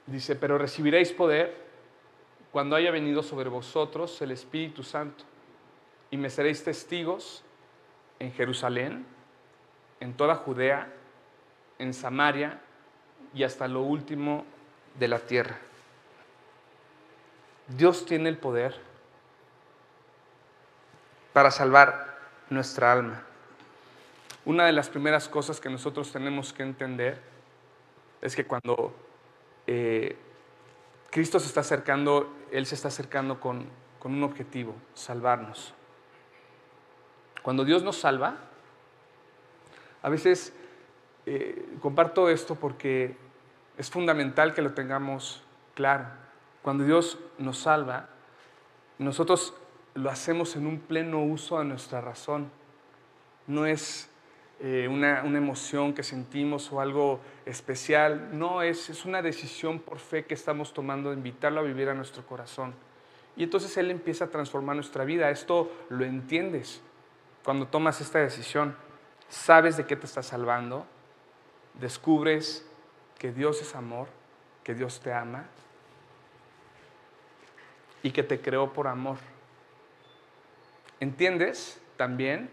[0.08, 1.56] dice, pero recibiréis poder
[2.52, 5.24] cuando haya venido sobre vosotros el Espíritu Santo,
[6.10, 7.44] y me seréis testigos
[8.18, 9.06] en Jerusalén,
[10.00, 10.92] en toda Judea,
[11.78, 12.60] en Samaria
[13.32, 14.44] y hasta lo último
[14.98, 15.60] de la tierra.
[17.68, 18.74] Dios tiene el poder
[21.32, 22.18] para salvar
[22.50, 23.22] nuestra alma.
[24.44, 27.20] Una de las primeras cosas que nosotros tenemos que entender
[28.22, 28.94] es que cuando
[29.66, 30.16] eh,
[31.10, 33.66] Cristo se está acercando, Él se está acercando con,
[33.98, 35.74] con un objetivo, salvarnos.
[37.42, 38.36] Cuando Dios nos salva,
[40.02, 40.52] a veces
[41.26, 43.16] eh, comparto esto porque
[43.76, 45.42] es fundamental que lo tengamos
[45.74, 46.06] claro.
[46.66, 48.08] Cuando Dios nos salva,
[48.98, 49.54] nosotros
[49.94, 52.50] lo hacemos en un pleno uso de nuestra razón.
[53.46, 54.10] No es
[54.58, 58.36] eh, una, emoción que sentimos o algo especial.
[58.36, 61.94] No, es, es una decisión por fe que estamos tomando de invitarlo a vivir a
[61.94, 62.74] nuestro corazón.
[63.36, 65.30] Y entonces Él empieza a transformar nuestra vida.
[65.30, 66.82] Esto lo entiendes
[67.44, 68.74] cuando tomas esta decisión.
[69.28, 70.84] Sabes de qué te está salvando.
[71.74, 72.68] Descubres
[73.20, 74.08] que Dios es amor,
[74.64, 75.46] que Dios te ama
[78.06, 79.16] y que te creó por amor.
[81.00, 82.48] ¿Entiendes también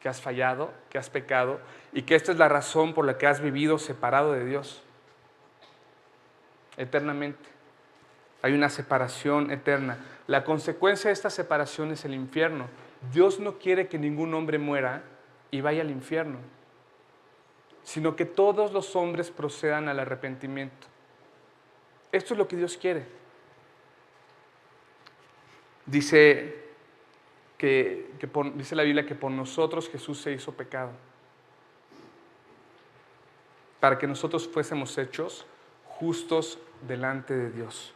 [0.00, 1.60] que has fallado, que has pecado
[1.92, 4.82] y que esta es la razón por la que has vivido separado de Dios
[6.78, 7.50] eternamente.
[8.40, 9.98] Hay una separación eterna.
[10.26, 12.68] La consecuencia de esta separación es el infierno.
[13.12, 15.02] Dios no quiere que ningún hombre muera
[15.50, 16.38] y vaya al infierno,
[17.82, 20.86] sino que todos los hombres procedan al arrepentimiento.
[22.10, 23.17] Esto es lo que Dios quiere.
[25.88, 26.54] Dice
[27.56, 28.10] que,
[28.54, 30.90] dice la Biblia que por nosotros Jesús se hizo pecado,
[33.80, 35.46] para que nosotros fuésemos hechos
[35.86, 37.94] justos delante de Dios.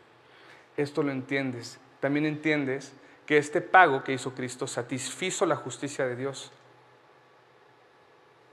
[0.76, 1.78] Esto lo entiendes.
[2.00, 2.94] También entiendes
[3.26, 6.50] que este pago que hizo Cristo satisfizo la justicia de Dios.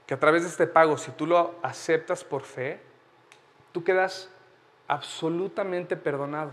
[0.06, 2.78] Que a través de este pago, si tú lo aceptas por fe,
[3.72, 4.28] tú quedas
[4.86, 6.52] absolutamente perdonado.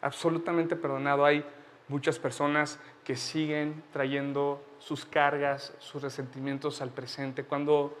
[0.00, 1.24] Absolutamente perdonado.
[1.24, 1.44] Hay
[1.88, 7.96] muchas personas que siguen trayendo sus cargas, sus resentimientos al presente, cuando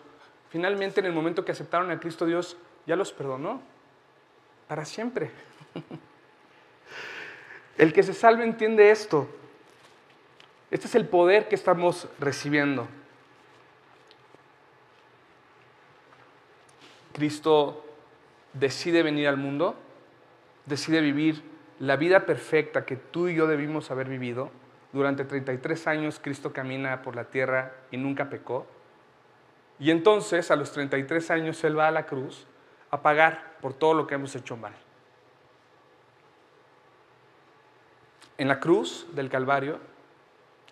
[0.50, 2.56] finalmente en el momento que aceptaron a Cristo Dios
[2.86, 3.60] ya los perdonó
[4.68, 5.30] para siempre.
[7.78, 9.28] El que se salve entiende esto.
[10.70, 12.88] Este es el poder que estamos recibiendo.
[17.12, 17.84] Cristo
[18.52, 19.76] decide venir al mundo,
[20.66, 21.42] decide vivir
[21.80, 24.50] la vida perfecta que tú y yo debimos haber vivido.
[24.92, 28.66] Durante 33 años Cristo camina por la tierra y nunca pecó.
[29.78, 32.46] Y entonces a los 33 años Él va a la cruz
[32.90, 34.72] a pagar por todo lo que hemos hecho mal.
[38.38, 39.78] En la cruz del Calvario,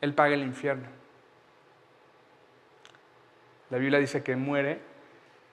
[0.01, 0.89] Él paga el infierno.
[3.71, 4.81] La Biblia dice que muere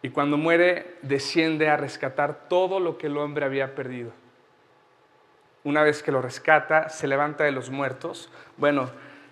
[0.02, 4.23] y cuando muere desciende a rescatar todo lo que el hombre había perdido
[5.64, 8.30] una vez que lo rescata, se levanta de los muertos.
[8.58, 8.90] Bueno,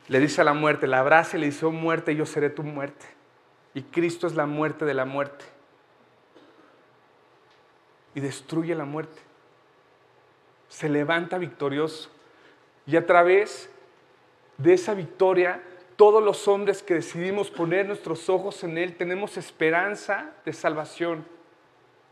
[0.07, 2.63] le dice a la muerte, la abraza y le dice, oh muerte, yo seré tu
[2.63, 3.05] muerte.
[3.73, 5.45] Y Cristo es la muerte de la muerte.
[8.15, 9.21] Y destruye la muerte.
[10.69, 12.09] Se levanta victorioso.
[12.85, 13.69] Y a través
[14.57, 15.61] de esa victoria,
[15.95, 21.25] todos los hombres que decidimos poner nuestros ojos en Él tenemos esperanza de salvación,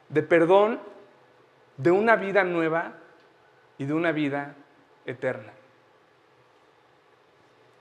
[0.09, 0.79] de perdón,
[1.77, 2.93] de una vida nueva
[3.79, 4.55] y de una vida
[5.05, 5.51] eterna.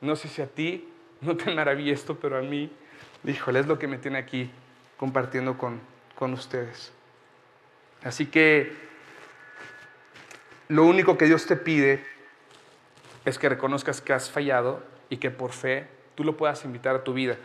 [0.00, 0.88] No sé si a ti
[1.20, 2.72] no te maravilla esto, pero a mí,
[3.24, 4.50] híjole, es lo que me tiene aquí
[4.96, 5.80] compartiendo con,
[6.14, 6.92] con ustedes.
[8.03, 8.72] Así que
[10.68, 12.05] lo único que Dios te pide
[13.24, 17.03] es que reconozcas que has fallado y que por fe tú lo puedas invitar a
[17.03, 17.36] tu vida.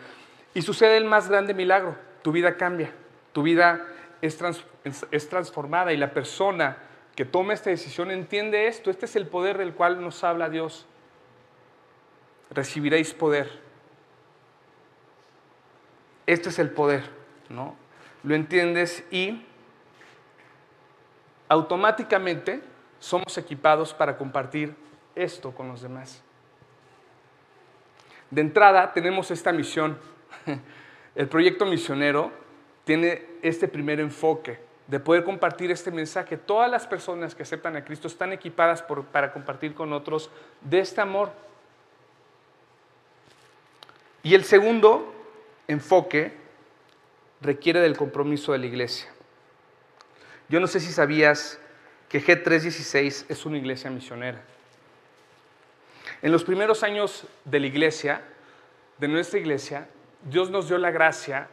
[0.54, 2.92] Y sucede el más grande milagro, tu vida cambia,
[3.32, 3.88] tu vida
[4.22, 4.38] es,
[5.10, 6.78] es transformada y la persona
[7.16, 8.90] que toma esta decisión entiende esto.
[8.90, 10.88] Este es el poder del cual nos habla Dios.
[12.50, 13.62] Recibiréis poder.
[16.26, 17.04] Este es el poder,
[17.50, 17.76] ¿no?
[18.24, 19.46] Lo entiendes y
[21.50, 22.62] automáticamente
[23.00, 24.76] somos equipados para compartir
[25.16, 26.24] esto con los demás.
[28.32, 30.00] De entrada tenemos esta misión.
[31.16, 32.32] El proyecto misionero
[32.86, 36.38] tiene este primer enfoque de poder compartir este mensaje.
[36.38, 40.30] Todas las personas que aceptan a Cristo están equipadas para compartir con otros
[40.62, 41.32] de este amor.
[44.24, 45.14] Y el segundo
[45.68, 46.34] enfoque
[47.42, 49.10] requiere del compromiso de la iglesia.
[50.50, 51.60] Yo no sé si sabías
[52.10, 54.42] que G316 es una iglesia misionera.
[56.22, 58.22] En los primeros años de la iglesia,
[58.98, 59.88] de nuestra iglesia,
[60.24, 61.50] Dios nos dio la gracia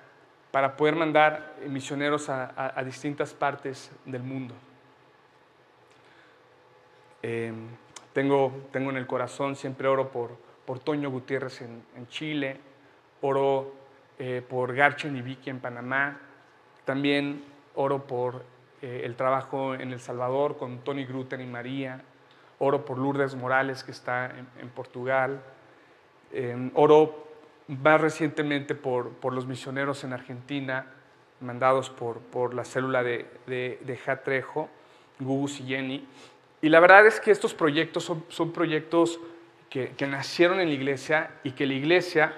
[0.51, 4.55] para poder mandar misioneros a, distintas partes del mundo.
[7.23, 7.69] Em,
[8.13, 12.59] tengo, tengo en el corazón, siempre oro por, por Toño Gutiérrez en, Chile,
[13.21, 13.75] oro
[14.19, 16.19] eh, por Garchen y Vicky en Panamá,
[16.85, 17.45] también
[17.77, 18.45] oro por
[18.83, 22.03] eh, el trabajo en El Salvador con Tony Gruten y María,
[22.59, 25.41] oro por Lourdes Morales que está en, Portugal,
[26.33, 27.30] em, oro
[27.71, 30.87] más recientemente por, por, los misioneros en Argentina,
[31.41, 34.69] mandados por, por la célula de, de, de Jatrejo,
[35.21, 36.07] Gugus y Jenny.
[36.63, 39.21] Y la verdad es que estos proyectos son, son proyectos
[39.71, 42.35] que, que, nacieron en la iglesia y que la iglesia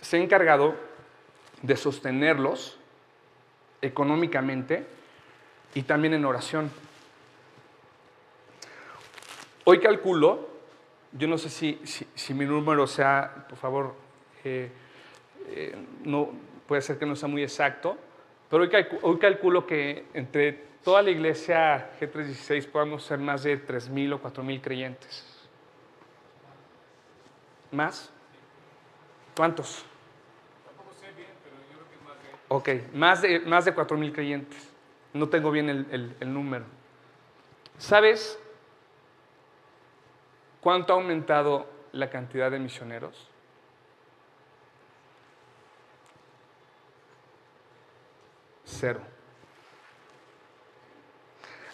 [0.00, 0.74] se ha encargado
[1.60, 2.78] de sostenerlos
[3.82, 4.86] económicamente
[5.74, 6.70] y también en oración.
[9.64, 10.48] Hoy calculo,
[11.12, 14.04] yo no sé si, si, si mi número sea, por favor,
[14.44, 15.74] eh,
[16.04, 16.30] no,
[16.66, 17.96] puede ser que no sea muy exacto,
[18.50, 18.64] pero
[19.02, 20.52] hoy, calculo que entre
[20.84, 25.24] toda la iglesia G316 podamos ser más de 3.000 o 4.000 creyentes.
[27.72, 28.12] ¿Más?
[29.36, 29.84] ¿Cuántos?
[32.48, 34.70] Ok, más de, más de 4.000 creyentes.
[35.12, 36.64] No tengo bien el, el número.
[37.78, 38.38] ¿Sabes
[40.60, 43.33] cuánto ha aumentado la cantidad de misioneros?
[48.64, 49.00] Cero.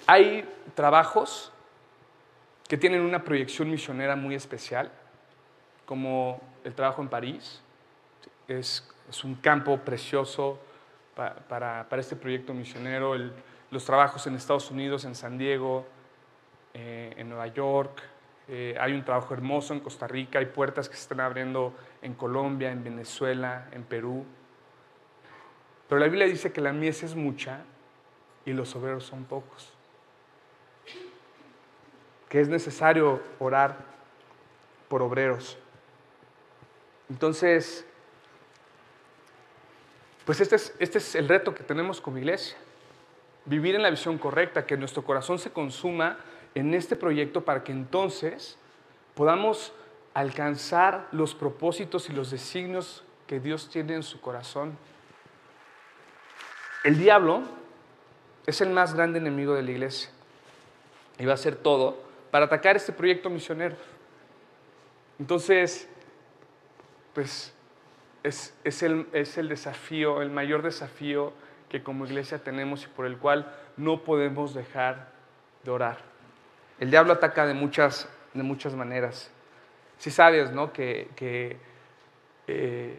[0.06, 1.52] Hay trabajos
[2.68, 4.90] que tienen una proyección misionera muy especial,
[5.86, 7.60] como el trabajo en París.
[8.48, 8.88] Es,
[9.24, 10.60] un campo precioso
[11.16, 13.14] para, este proyecto misionero.
[13.70, 15.84] los trabajos en Estados Unidos, en San Diego,
[16.74, 18.02] eh, en Nueva York.
[18.46, 20.38] Eh, hay un trabajo hermoso en Costa Rica.
[20.38, 24.24] Hay puertas que se están abriendo en Colombia, en Venezuela, en Perú.
[25.90, 27.64] Pero la Biblia dice que la mies es mucha
[28.44, 29.72] y los obreros son pocos.
[32.28, 33.76] Que es necesario orar
[34.88, 35.58] por obreros.
[37.08, 37.84] Entonces,
[40.24, 42.56] pues este es, este es el reto que tenemos como iglesia.
[43.44, 46.20] Vivir en la visión correcta, que nuestro corazón se consuma
[46.54, 48.56] en este proyecto para que entonces
[49.16, 49.72] podamos
[50.14, 54.78] alcanzar los propósitos y los designios que Dios tiene en su corazón.
[56.84, 57.42] El diablo
[58.46, 60.10] es el más grande enemigo de la iglesia
[61.18, 63.76] y va a hacer todo para atacar este proyecto misionero.
[65.18, 65.88] Entonces,
[67.12, 67.52] pues
[68.22, 71.32] es, el, es el desafío, el mayor desafío
[71.68, 75.12] que como iglesia tenemos y por el cual no podemos dejar
[75.62, 75.98] de orar.
[76.78, 79.30] El diablo ataca de muchas, de muchas maneras.
[79.98, 80.72] Si sabes, ¿no?
[80.72, 81.58] Que, que
[82.46, 82.98] eh,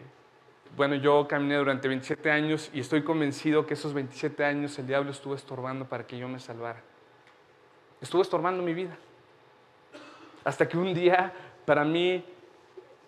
[0.76, 5.10] bueno, yo caminé durante 27 años y estoy convencido que esos 27 años el diablo
[5.10, 6.80] estuvo estorbando para que yo me salvara.
[8.00, 8.96] Estuvo estorbando mi vida.
[10.44, 11.32] Hasta que un día,
[11.66, 12.24] para mí,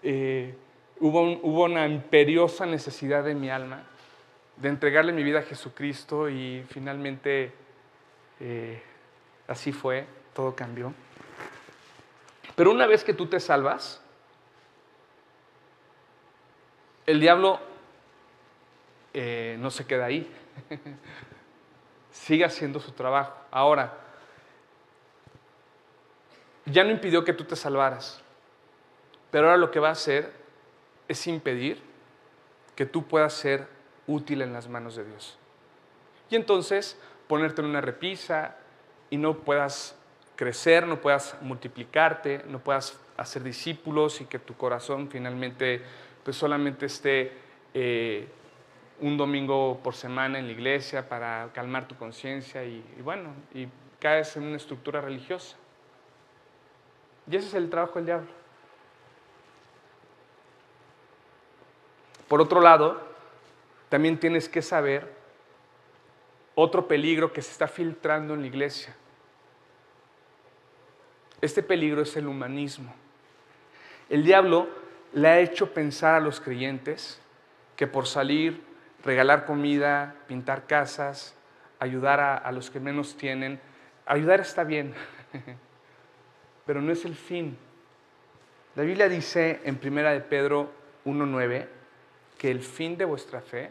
[0.02, 0.54] eh,
[1.00, 3.82] hubo, una imperiosa necesidad de mi alma
[4.56, 7.52] de entregarle mi vida a Jesucristo y finalmente
[8.40, 8.80] eh,
[9.48, 10.92] así fue, todo cambió.
[12.54, 14.03] Pero una vez que tú te salvas,
[17.06, 17.60] el diablo
[19.12, 20.30] eh, no se queda ahí,
[22.10, 23.32] sigue haciendo su trabajo.
[23.50, 23.98] Ahora,
[26.66, 28.22] ya no impidió que tú te salvaras,
[29.30, 30.32] pero ahora lo que va a hacer
[31.08, 31.82] es impedir
[32.74, 33.68] que tú puedas ser
[34.06, 35.38] útil en las manos de Dios.
[36.30, 36.98] Y entonces
[37.28, 38.56] ponerte en una repisa
[39.10, 39.96] y no puedas
[40.36, 45.82] crecer, no puedas multiplicarte, no puedas hacer discípulos y que tu corazón finalmente
[46.24, 47.32] pues solamente esté
[47.74, 48.26] eh,
[49.00, 53.68] un domingo por semana en la iglesia para calmar tu conciencia y, bueno, y
[54.00, 55.56] caes en una estructura religiosa.
[57.30, 58.28] Y ese es el trabajo del diablo.
[62.28, 63.00] Por otro lado,
[63.90, 65.12] también tienes que saber
[66.54, 68.96] otro peligro que se está filtrando en la iglesia.
[71.40, 72.94] Este peligro es el humanismo.
[74.08, 74.83] El diablo
[75.14, 77.20] le ha hecho pensar a los creyentes
[77.76, 78.62] que por salir,
[79.04, 81.34] regalar comida, pintar casas,
[81.78, 83.60] ayudar a, los que menos tienen.
[84.06, 84.92] Ayudar está bien,
[86.66, 87.56] pero no es el fin.
[88.74, 90.72] La Biblia dice en 1 de Pedro
[91.04, 91.68] 1.9
[92.36, 93.70] que el fin de vuestra fe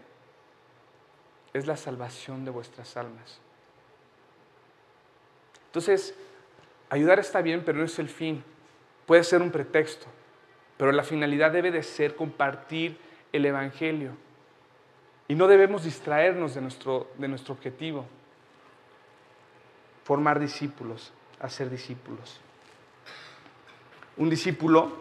[1.53, 3.39] es la salvación de vuestras almas.
[5.65, 6.15] Entonces,
[6.89, 8.43] ayudar está bien, pero no es el fin.
[9.05, 10.07] Puede ser un pretexto,
[10.83, 12.97] pero la finalidad debe de ser compartir
[13.31, 14.17] el Evangelio.
[15.29, 18.05] Y no debemos distraernos de nuestro, de nuestro objetivo,
[20.03, 22.41] formar discípulos, hacer discípulos.
[24.17, 24.91] Un discípulo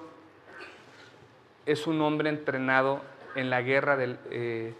[1.66, 3.02] es un hombre entrenado
[3.34, 4.74] en la guerra del, eh,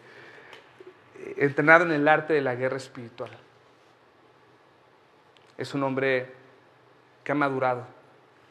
[1.37, 3.33] entrenado en el arte de la guerra espiritual.
[5.59, 6.33] Es un hombre
[7.25, 7.89] que ha madurado,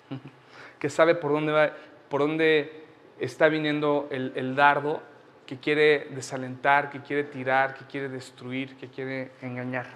[0.80, 1.72] que sabe por dónde, va,
[2.12, 2.84] por dónde
[3.22, 5.02] está viniendo el, dardo,
[5.48, 9.88] que quiere desalentar, que quiere tirar, que quiere destruir, que quiere engañar.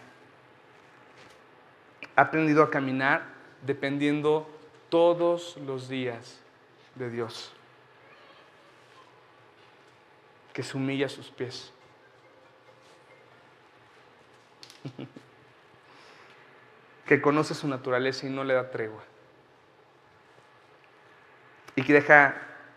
[2.16, 3.26] Ha aprendido a caminar
[3.63, 4.47] dependiendo
[4.88, 6.39] todos los días
[6.95, 7.51] de Dios,
[10.53, 11.74] que se humilla a sus pies.
[17.05, 19.03] que conoce su naturaleza y no le da tregua.
[21.76, 22.36] Y que deja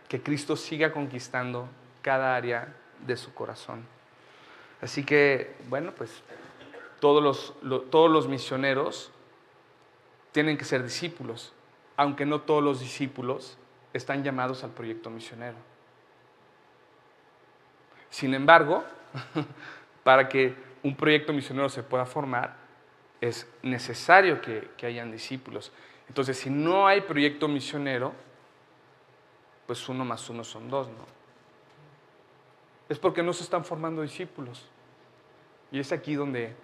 [0.09, 1.69] que Cristo siga conquistando
[2.03, 2.75] cada área
[3.07, 3.85] de su corazón.
[4.81, 6.23] Así que, bueno, pues
[7.01, 9.13] todos los, todos los misioneros
[10.33, 11.53] tienen que ser discípulos,
[11.97, 13.59] aunque no todos los discípulos
[13.93, 15.57] están llamados al proyecto misionero.
[18.11, 18.85] Sin embargo,
[20.03, 22.57] para que un proyecto misionero se pueda formar,
[23.21, 25.73] es necesario que, hayan discípulos.
[26.09, 28.13] Entonces, si no hay proyecto misionero,
[29.69, 31.07] pues uno más uno son dos, ¿no?
[32.89, 34.69] Es porque no se están formando discípulos.
[35.71, 36.57] Y es aquí donde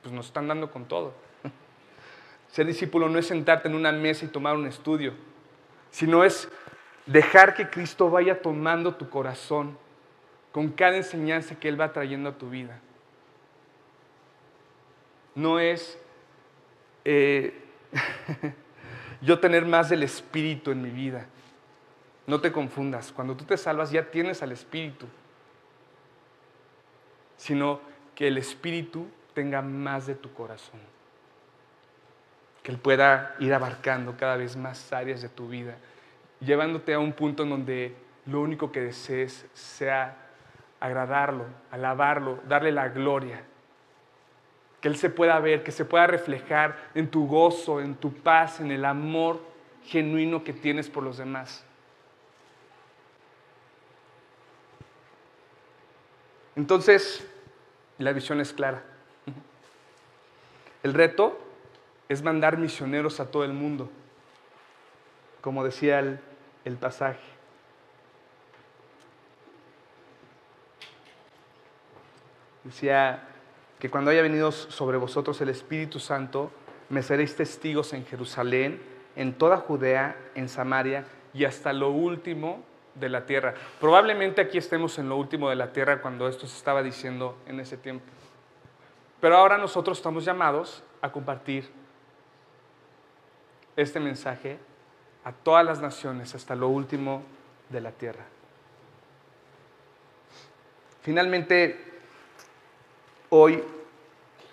[0.00, 1.12] pues, nos están dando con todo.
[2.52, 5.14] Ser discípulo no es sentarte en una mesa y tomar un estudio,
[5.90, 6.48] sino es
[7.06, 9.76] dejar que Cristo vaya tomando tu corazón
[10.52, 12.80] con cada enseñanza que Él va trayendo a tu vida
[15.34, 15.98] no es
[17.04, 17.54] eh,
[19.20, 21.26] yo tener más del Espíritu en mi vida.
[22.26, 25.06] No te confundas, cuando tú te salvas ya tienes al Espíritu,
[27.36, 27.80] sino
[28.14, 30.80] que el Espíritu tenga más de tu corazón,
[32.62, 35.76] que Él pueda ir abarcando cada vez más áreas de tu vida,
[36.40, 37.94] llevándote a un punto en donde
[38.26, 40.16] lo único que desees sea
[40.80, 43.42] agradarlo, alabarlo, darle la gloria.
[44.80, 48.60] Que Él se pueda ver, que se pueda reflejar en tu gozo, en tu paz,
[48.60, 49.40] en el amor
[49.84, 51.64] genuino que tienes por los demás.
[56.56, 57.26] Entonces,
[57.98, 58.82] la visión es clara.
[60.82, 61.38] El reto
[62.08, 63.90] es mandar misioneros a todo el mundo,
[65.40, 66.20] como decía el,
[66.64, 67.20] el pasaje.
[72.64, 73.28] Decía
[73.78, 76.50] que cuando haya venido sobre vosotros el Espíritu Santo,
[76.88, 78.80] me seréis testigos en Jerusalén,
[79.16, 82.62] en toda Judea, en Samaria y hasta lo último
[82.94, 83.54] de la tierra.
[83.80, 87.60] Probablemente aquí estemos en lo último de la tierra cuando esto se estaba diciendo en
[87.60, 88.04] ese tiempo.
[89.20, 91.70] Pero ahora nosotros estamos llamados a compartir
[93.76, 94.58] este mensaje
[95.24, 97.22] a todas las naciones hasta lo último
[97.70, 98.24] de la tierra.
[101.02, 102.00] Finalmente,
[103.30, 103.62] hoy,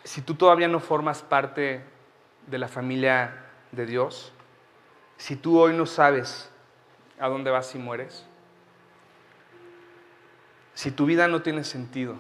[0.04, 1.84] si tú todavía no formas parte
[2.48, 4.34] de la familia de Dios,
[5.18, 6.50] si tú hoy no sabes
[7.20, 8.26] a dónde vas si mueres,
[10.74, 12.20] si tu vida no tiene sentido,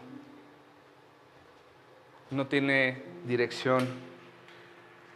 [2.29, 3.87] no tiene dirección,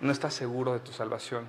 [0.01, 1.47] no estás seguro de tu salvación.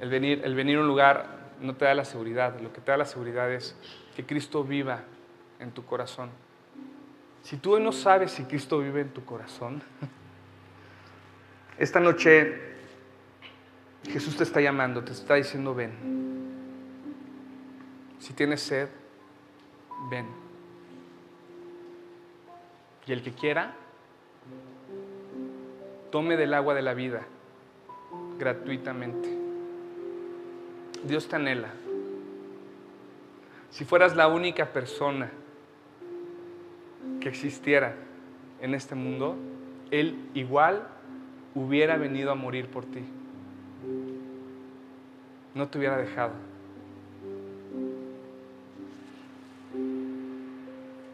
[0.00, 2.96] El venir, el a un lugar no te da la seguridad, lo que te da
[2.96, 3.76] la seguridad es
[4.14, 5.02] que Cristo viva
[5.58, 6.30] en tu corazón.
[7.42, 9.82] Si tú no sabes si Cristo vive en tu corazón,
[11.78, 12.68] esta noche
[14.04, 15.92] Jesús te está llamando, te está diciendo, ven.
[18.18, 18.88] Si tienes sed,
[20.10, 20.26] ven.
[23.06, 23.74] Y el que quiera,
[26.10, 27.26] tome del agua de la vida
[28.38, 29.28] gratuitamente.
[31.04, 31.68] Dios te anhela.
[33.70, 35.30] Si fueras la única persona
[37.20, 37.94] que existiera
[38.60, 39.36] en este mundo,
[39.90, 40.86] Él igual
[41.54, 43.04] hubiera venido a morir por ti.
[45.54, 46.32] No te hubiera dejado.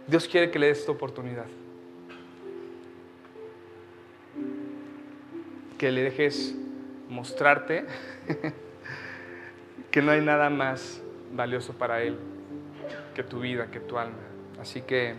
[0.06, 1.46] Dios quiere que le des esta oportunidad.
[5.78, 6.54] que le dejes
[7.08, 7.84] mostrarte
[9.90, 11.02] que no hay nada más
[11.32, 12.16] valioso para Él
[13.14, 14.16] que tu vida, que tu alma.
[14.60, 15.14] Así que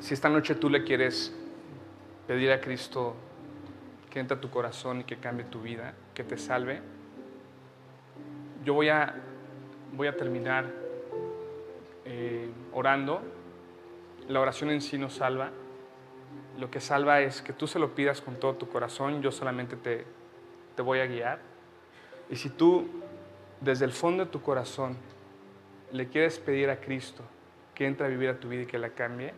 [0.00, 1.34] si esta noche tú le quieres
[2.26, 3.16] pedir a Cristo
[4.10, 6.80] que entre a tu corazón y que cambie tu vida, que te salve,
[8.64, 9.14] yo voy a,
[9.96, 10.66] voy a terminar
[12.04, 13.22] eh, orando.
[14.28, 15.50] La oración en sí no salva.
[16.58, 19.76] Lo que salva es que tú se lo pidas con todo tu corazón, yo solamente
[19.76, 20.04] te,
[20.74, 21.40] te voy a guiar.
[22.30, 22.88] Y si tú
[23.60, 24.96] desde el fondo de tu corazón
[25.92, 27.22] le quieres pedir a Cristo
[27.74, 29.34] que entre a vivir a tu vida y que la cambie,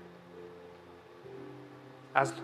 [2.15, 2.43] hazlo.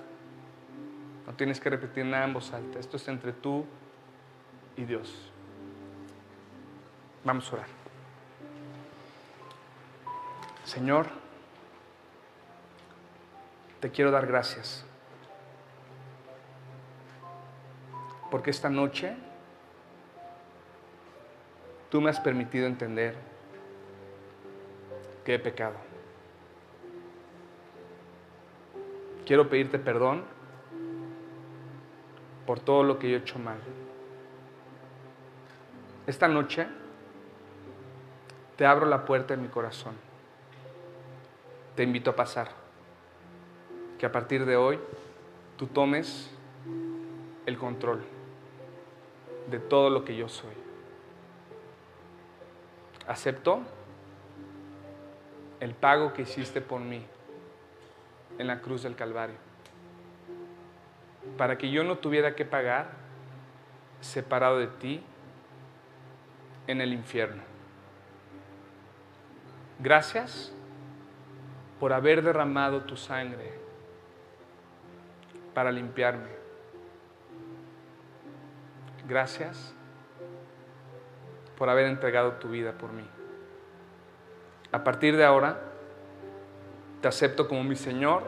[1.26, 2.78] No tienes que repetir nada en voz alta.
[2.78, 3.64] Esto es entre tú
[4.76, 5.30] y Dios.
[7.24, 7.83] Vamos a orar.
[10.64, 11.06] Señor,
[13.80, 14.84] te quiero dar gracias.
[18.30, 19.14] Porque esta noche
[21.90, 23.14] tú me has permitido entender
[25.24, 25.76] que he pecado.
[29.26, 30.24] Quiero pedirte perdón
[32.46, 33.58] por todo lo que yo he hecho mal.
[36.06, 36.66] Esta noche
[38.56, 39.94] te abro la puerta de mi corazón.
[41.74, 42.50] Te invito a pasar.
[43.98, 44.78] Que a partir de hoy
[45.56, 46.30] tú tomes
[47.46, 48.02] el control
[49.50, 50.54] de todo lo que yo soy.
[53.06, 53.60] Acepto
[55.60, 57.04] el pago que hiciste por mí
[58.38, 59.36] en la cruz del Calvario.
[61.36, 62.92] Para que yo no tuviera que pagar
[64.00, 65.02] separado de ti
[66.66, 67.42] en el infierno.
[69.78, 70.52] Gracias
[71.78, 73.52] por haber derramado tu sangre
[75.52, 76.28] para limpiarme.
[79.06, 79.74] Gracias
[81.56, 83.06] por haber entregado tu vida por mí.
[84.72, 85.60] A partir de ahora,
[87.00, 88.22] te acepto como mi Señor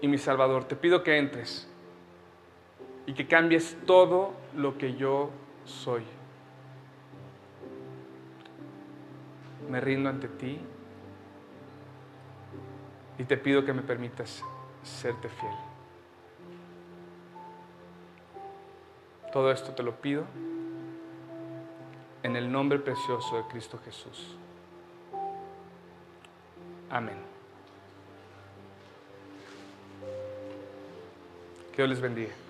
[0.00, 0.64] y mi Salvador.
[0.64, 1.68] Te pido que entres
[3.04, 5.30] y que cambies todo lo que yo
[5.64, 6.02] soy.
[9.68, 10.60] Me rindo ante ti
[13.18, 14.42] y te pido que me permitas
[14.82, 15.52] serte fiel.
[19.32, 20.24] Todo esto te lo pido
[22.22, 24.36] en el nombre precioso de Cristo Jesús.
[26.90, 27.18] Amén.
[31.72, 32.47] Que Dios les bendiga.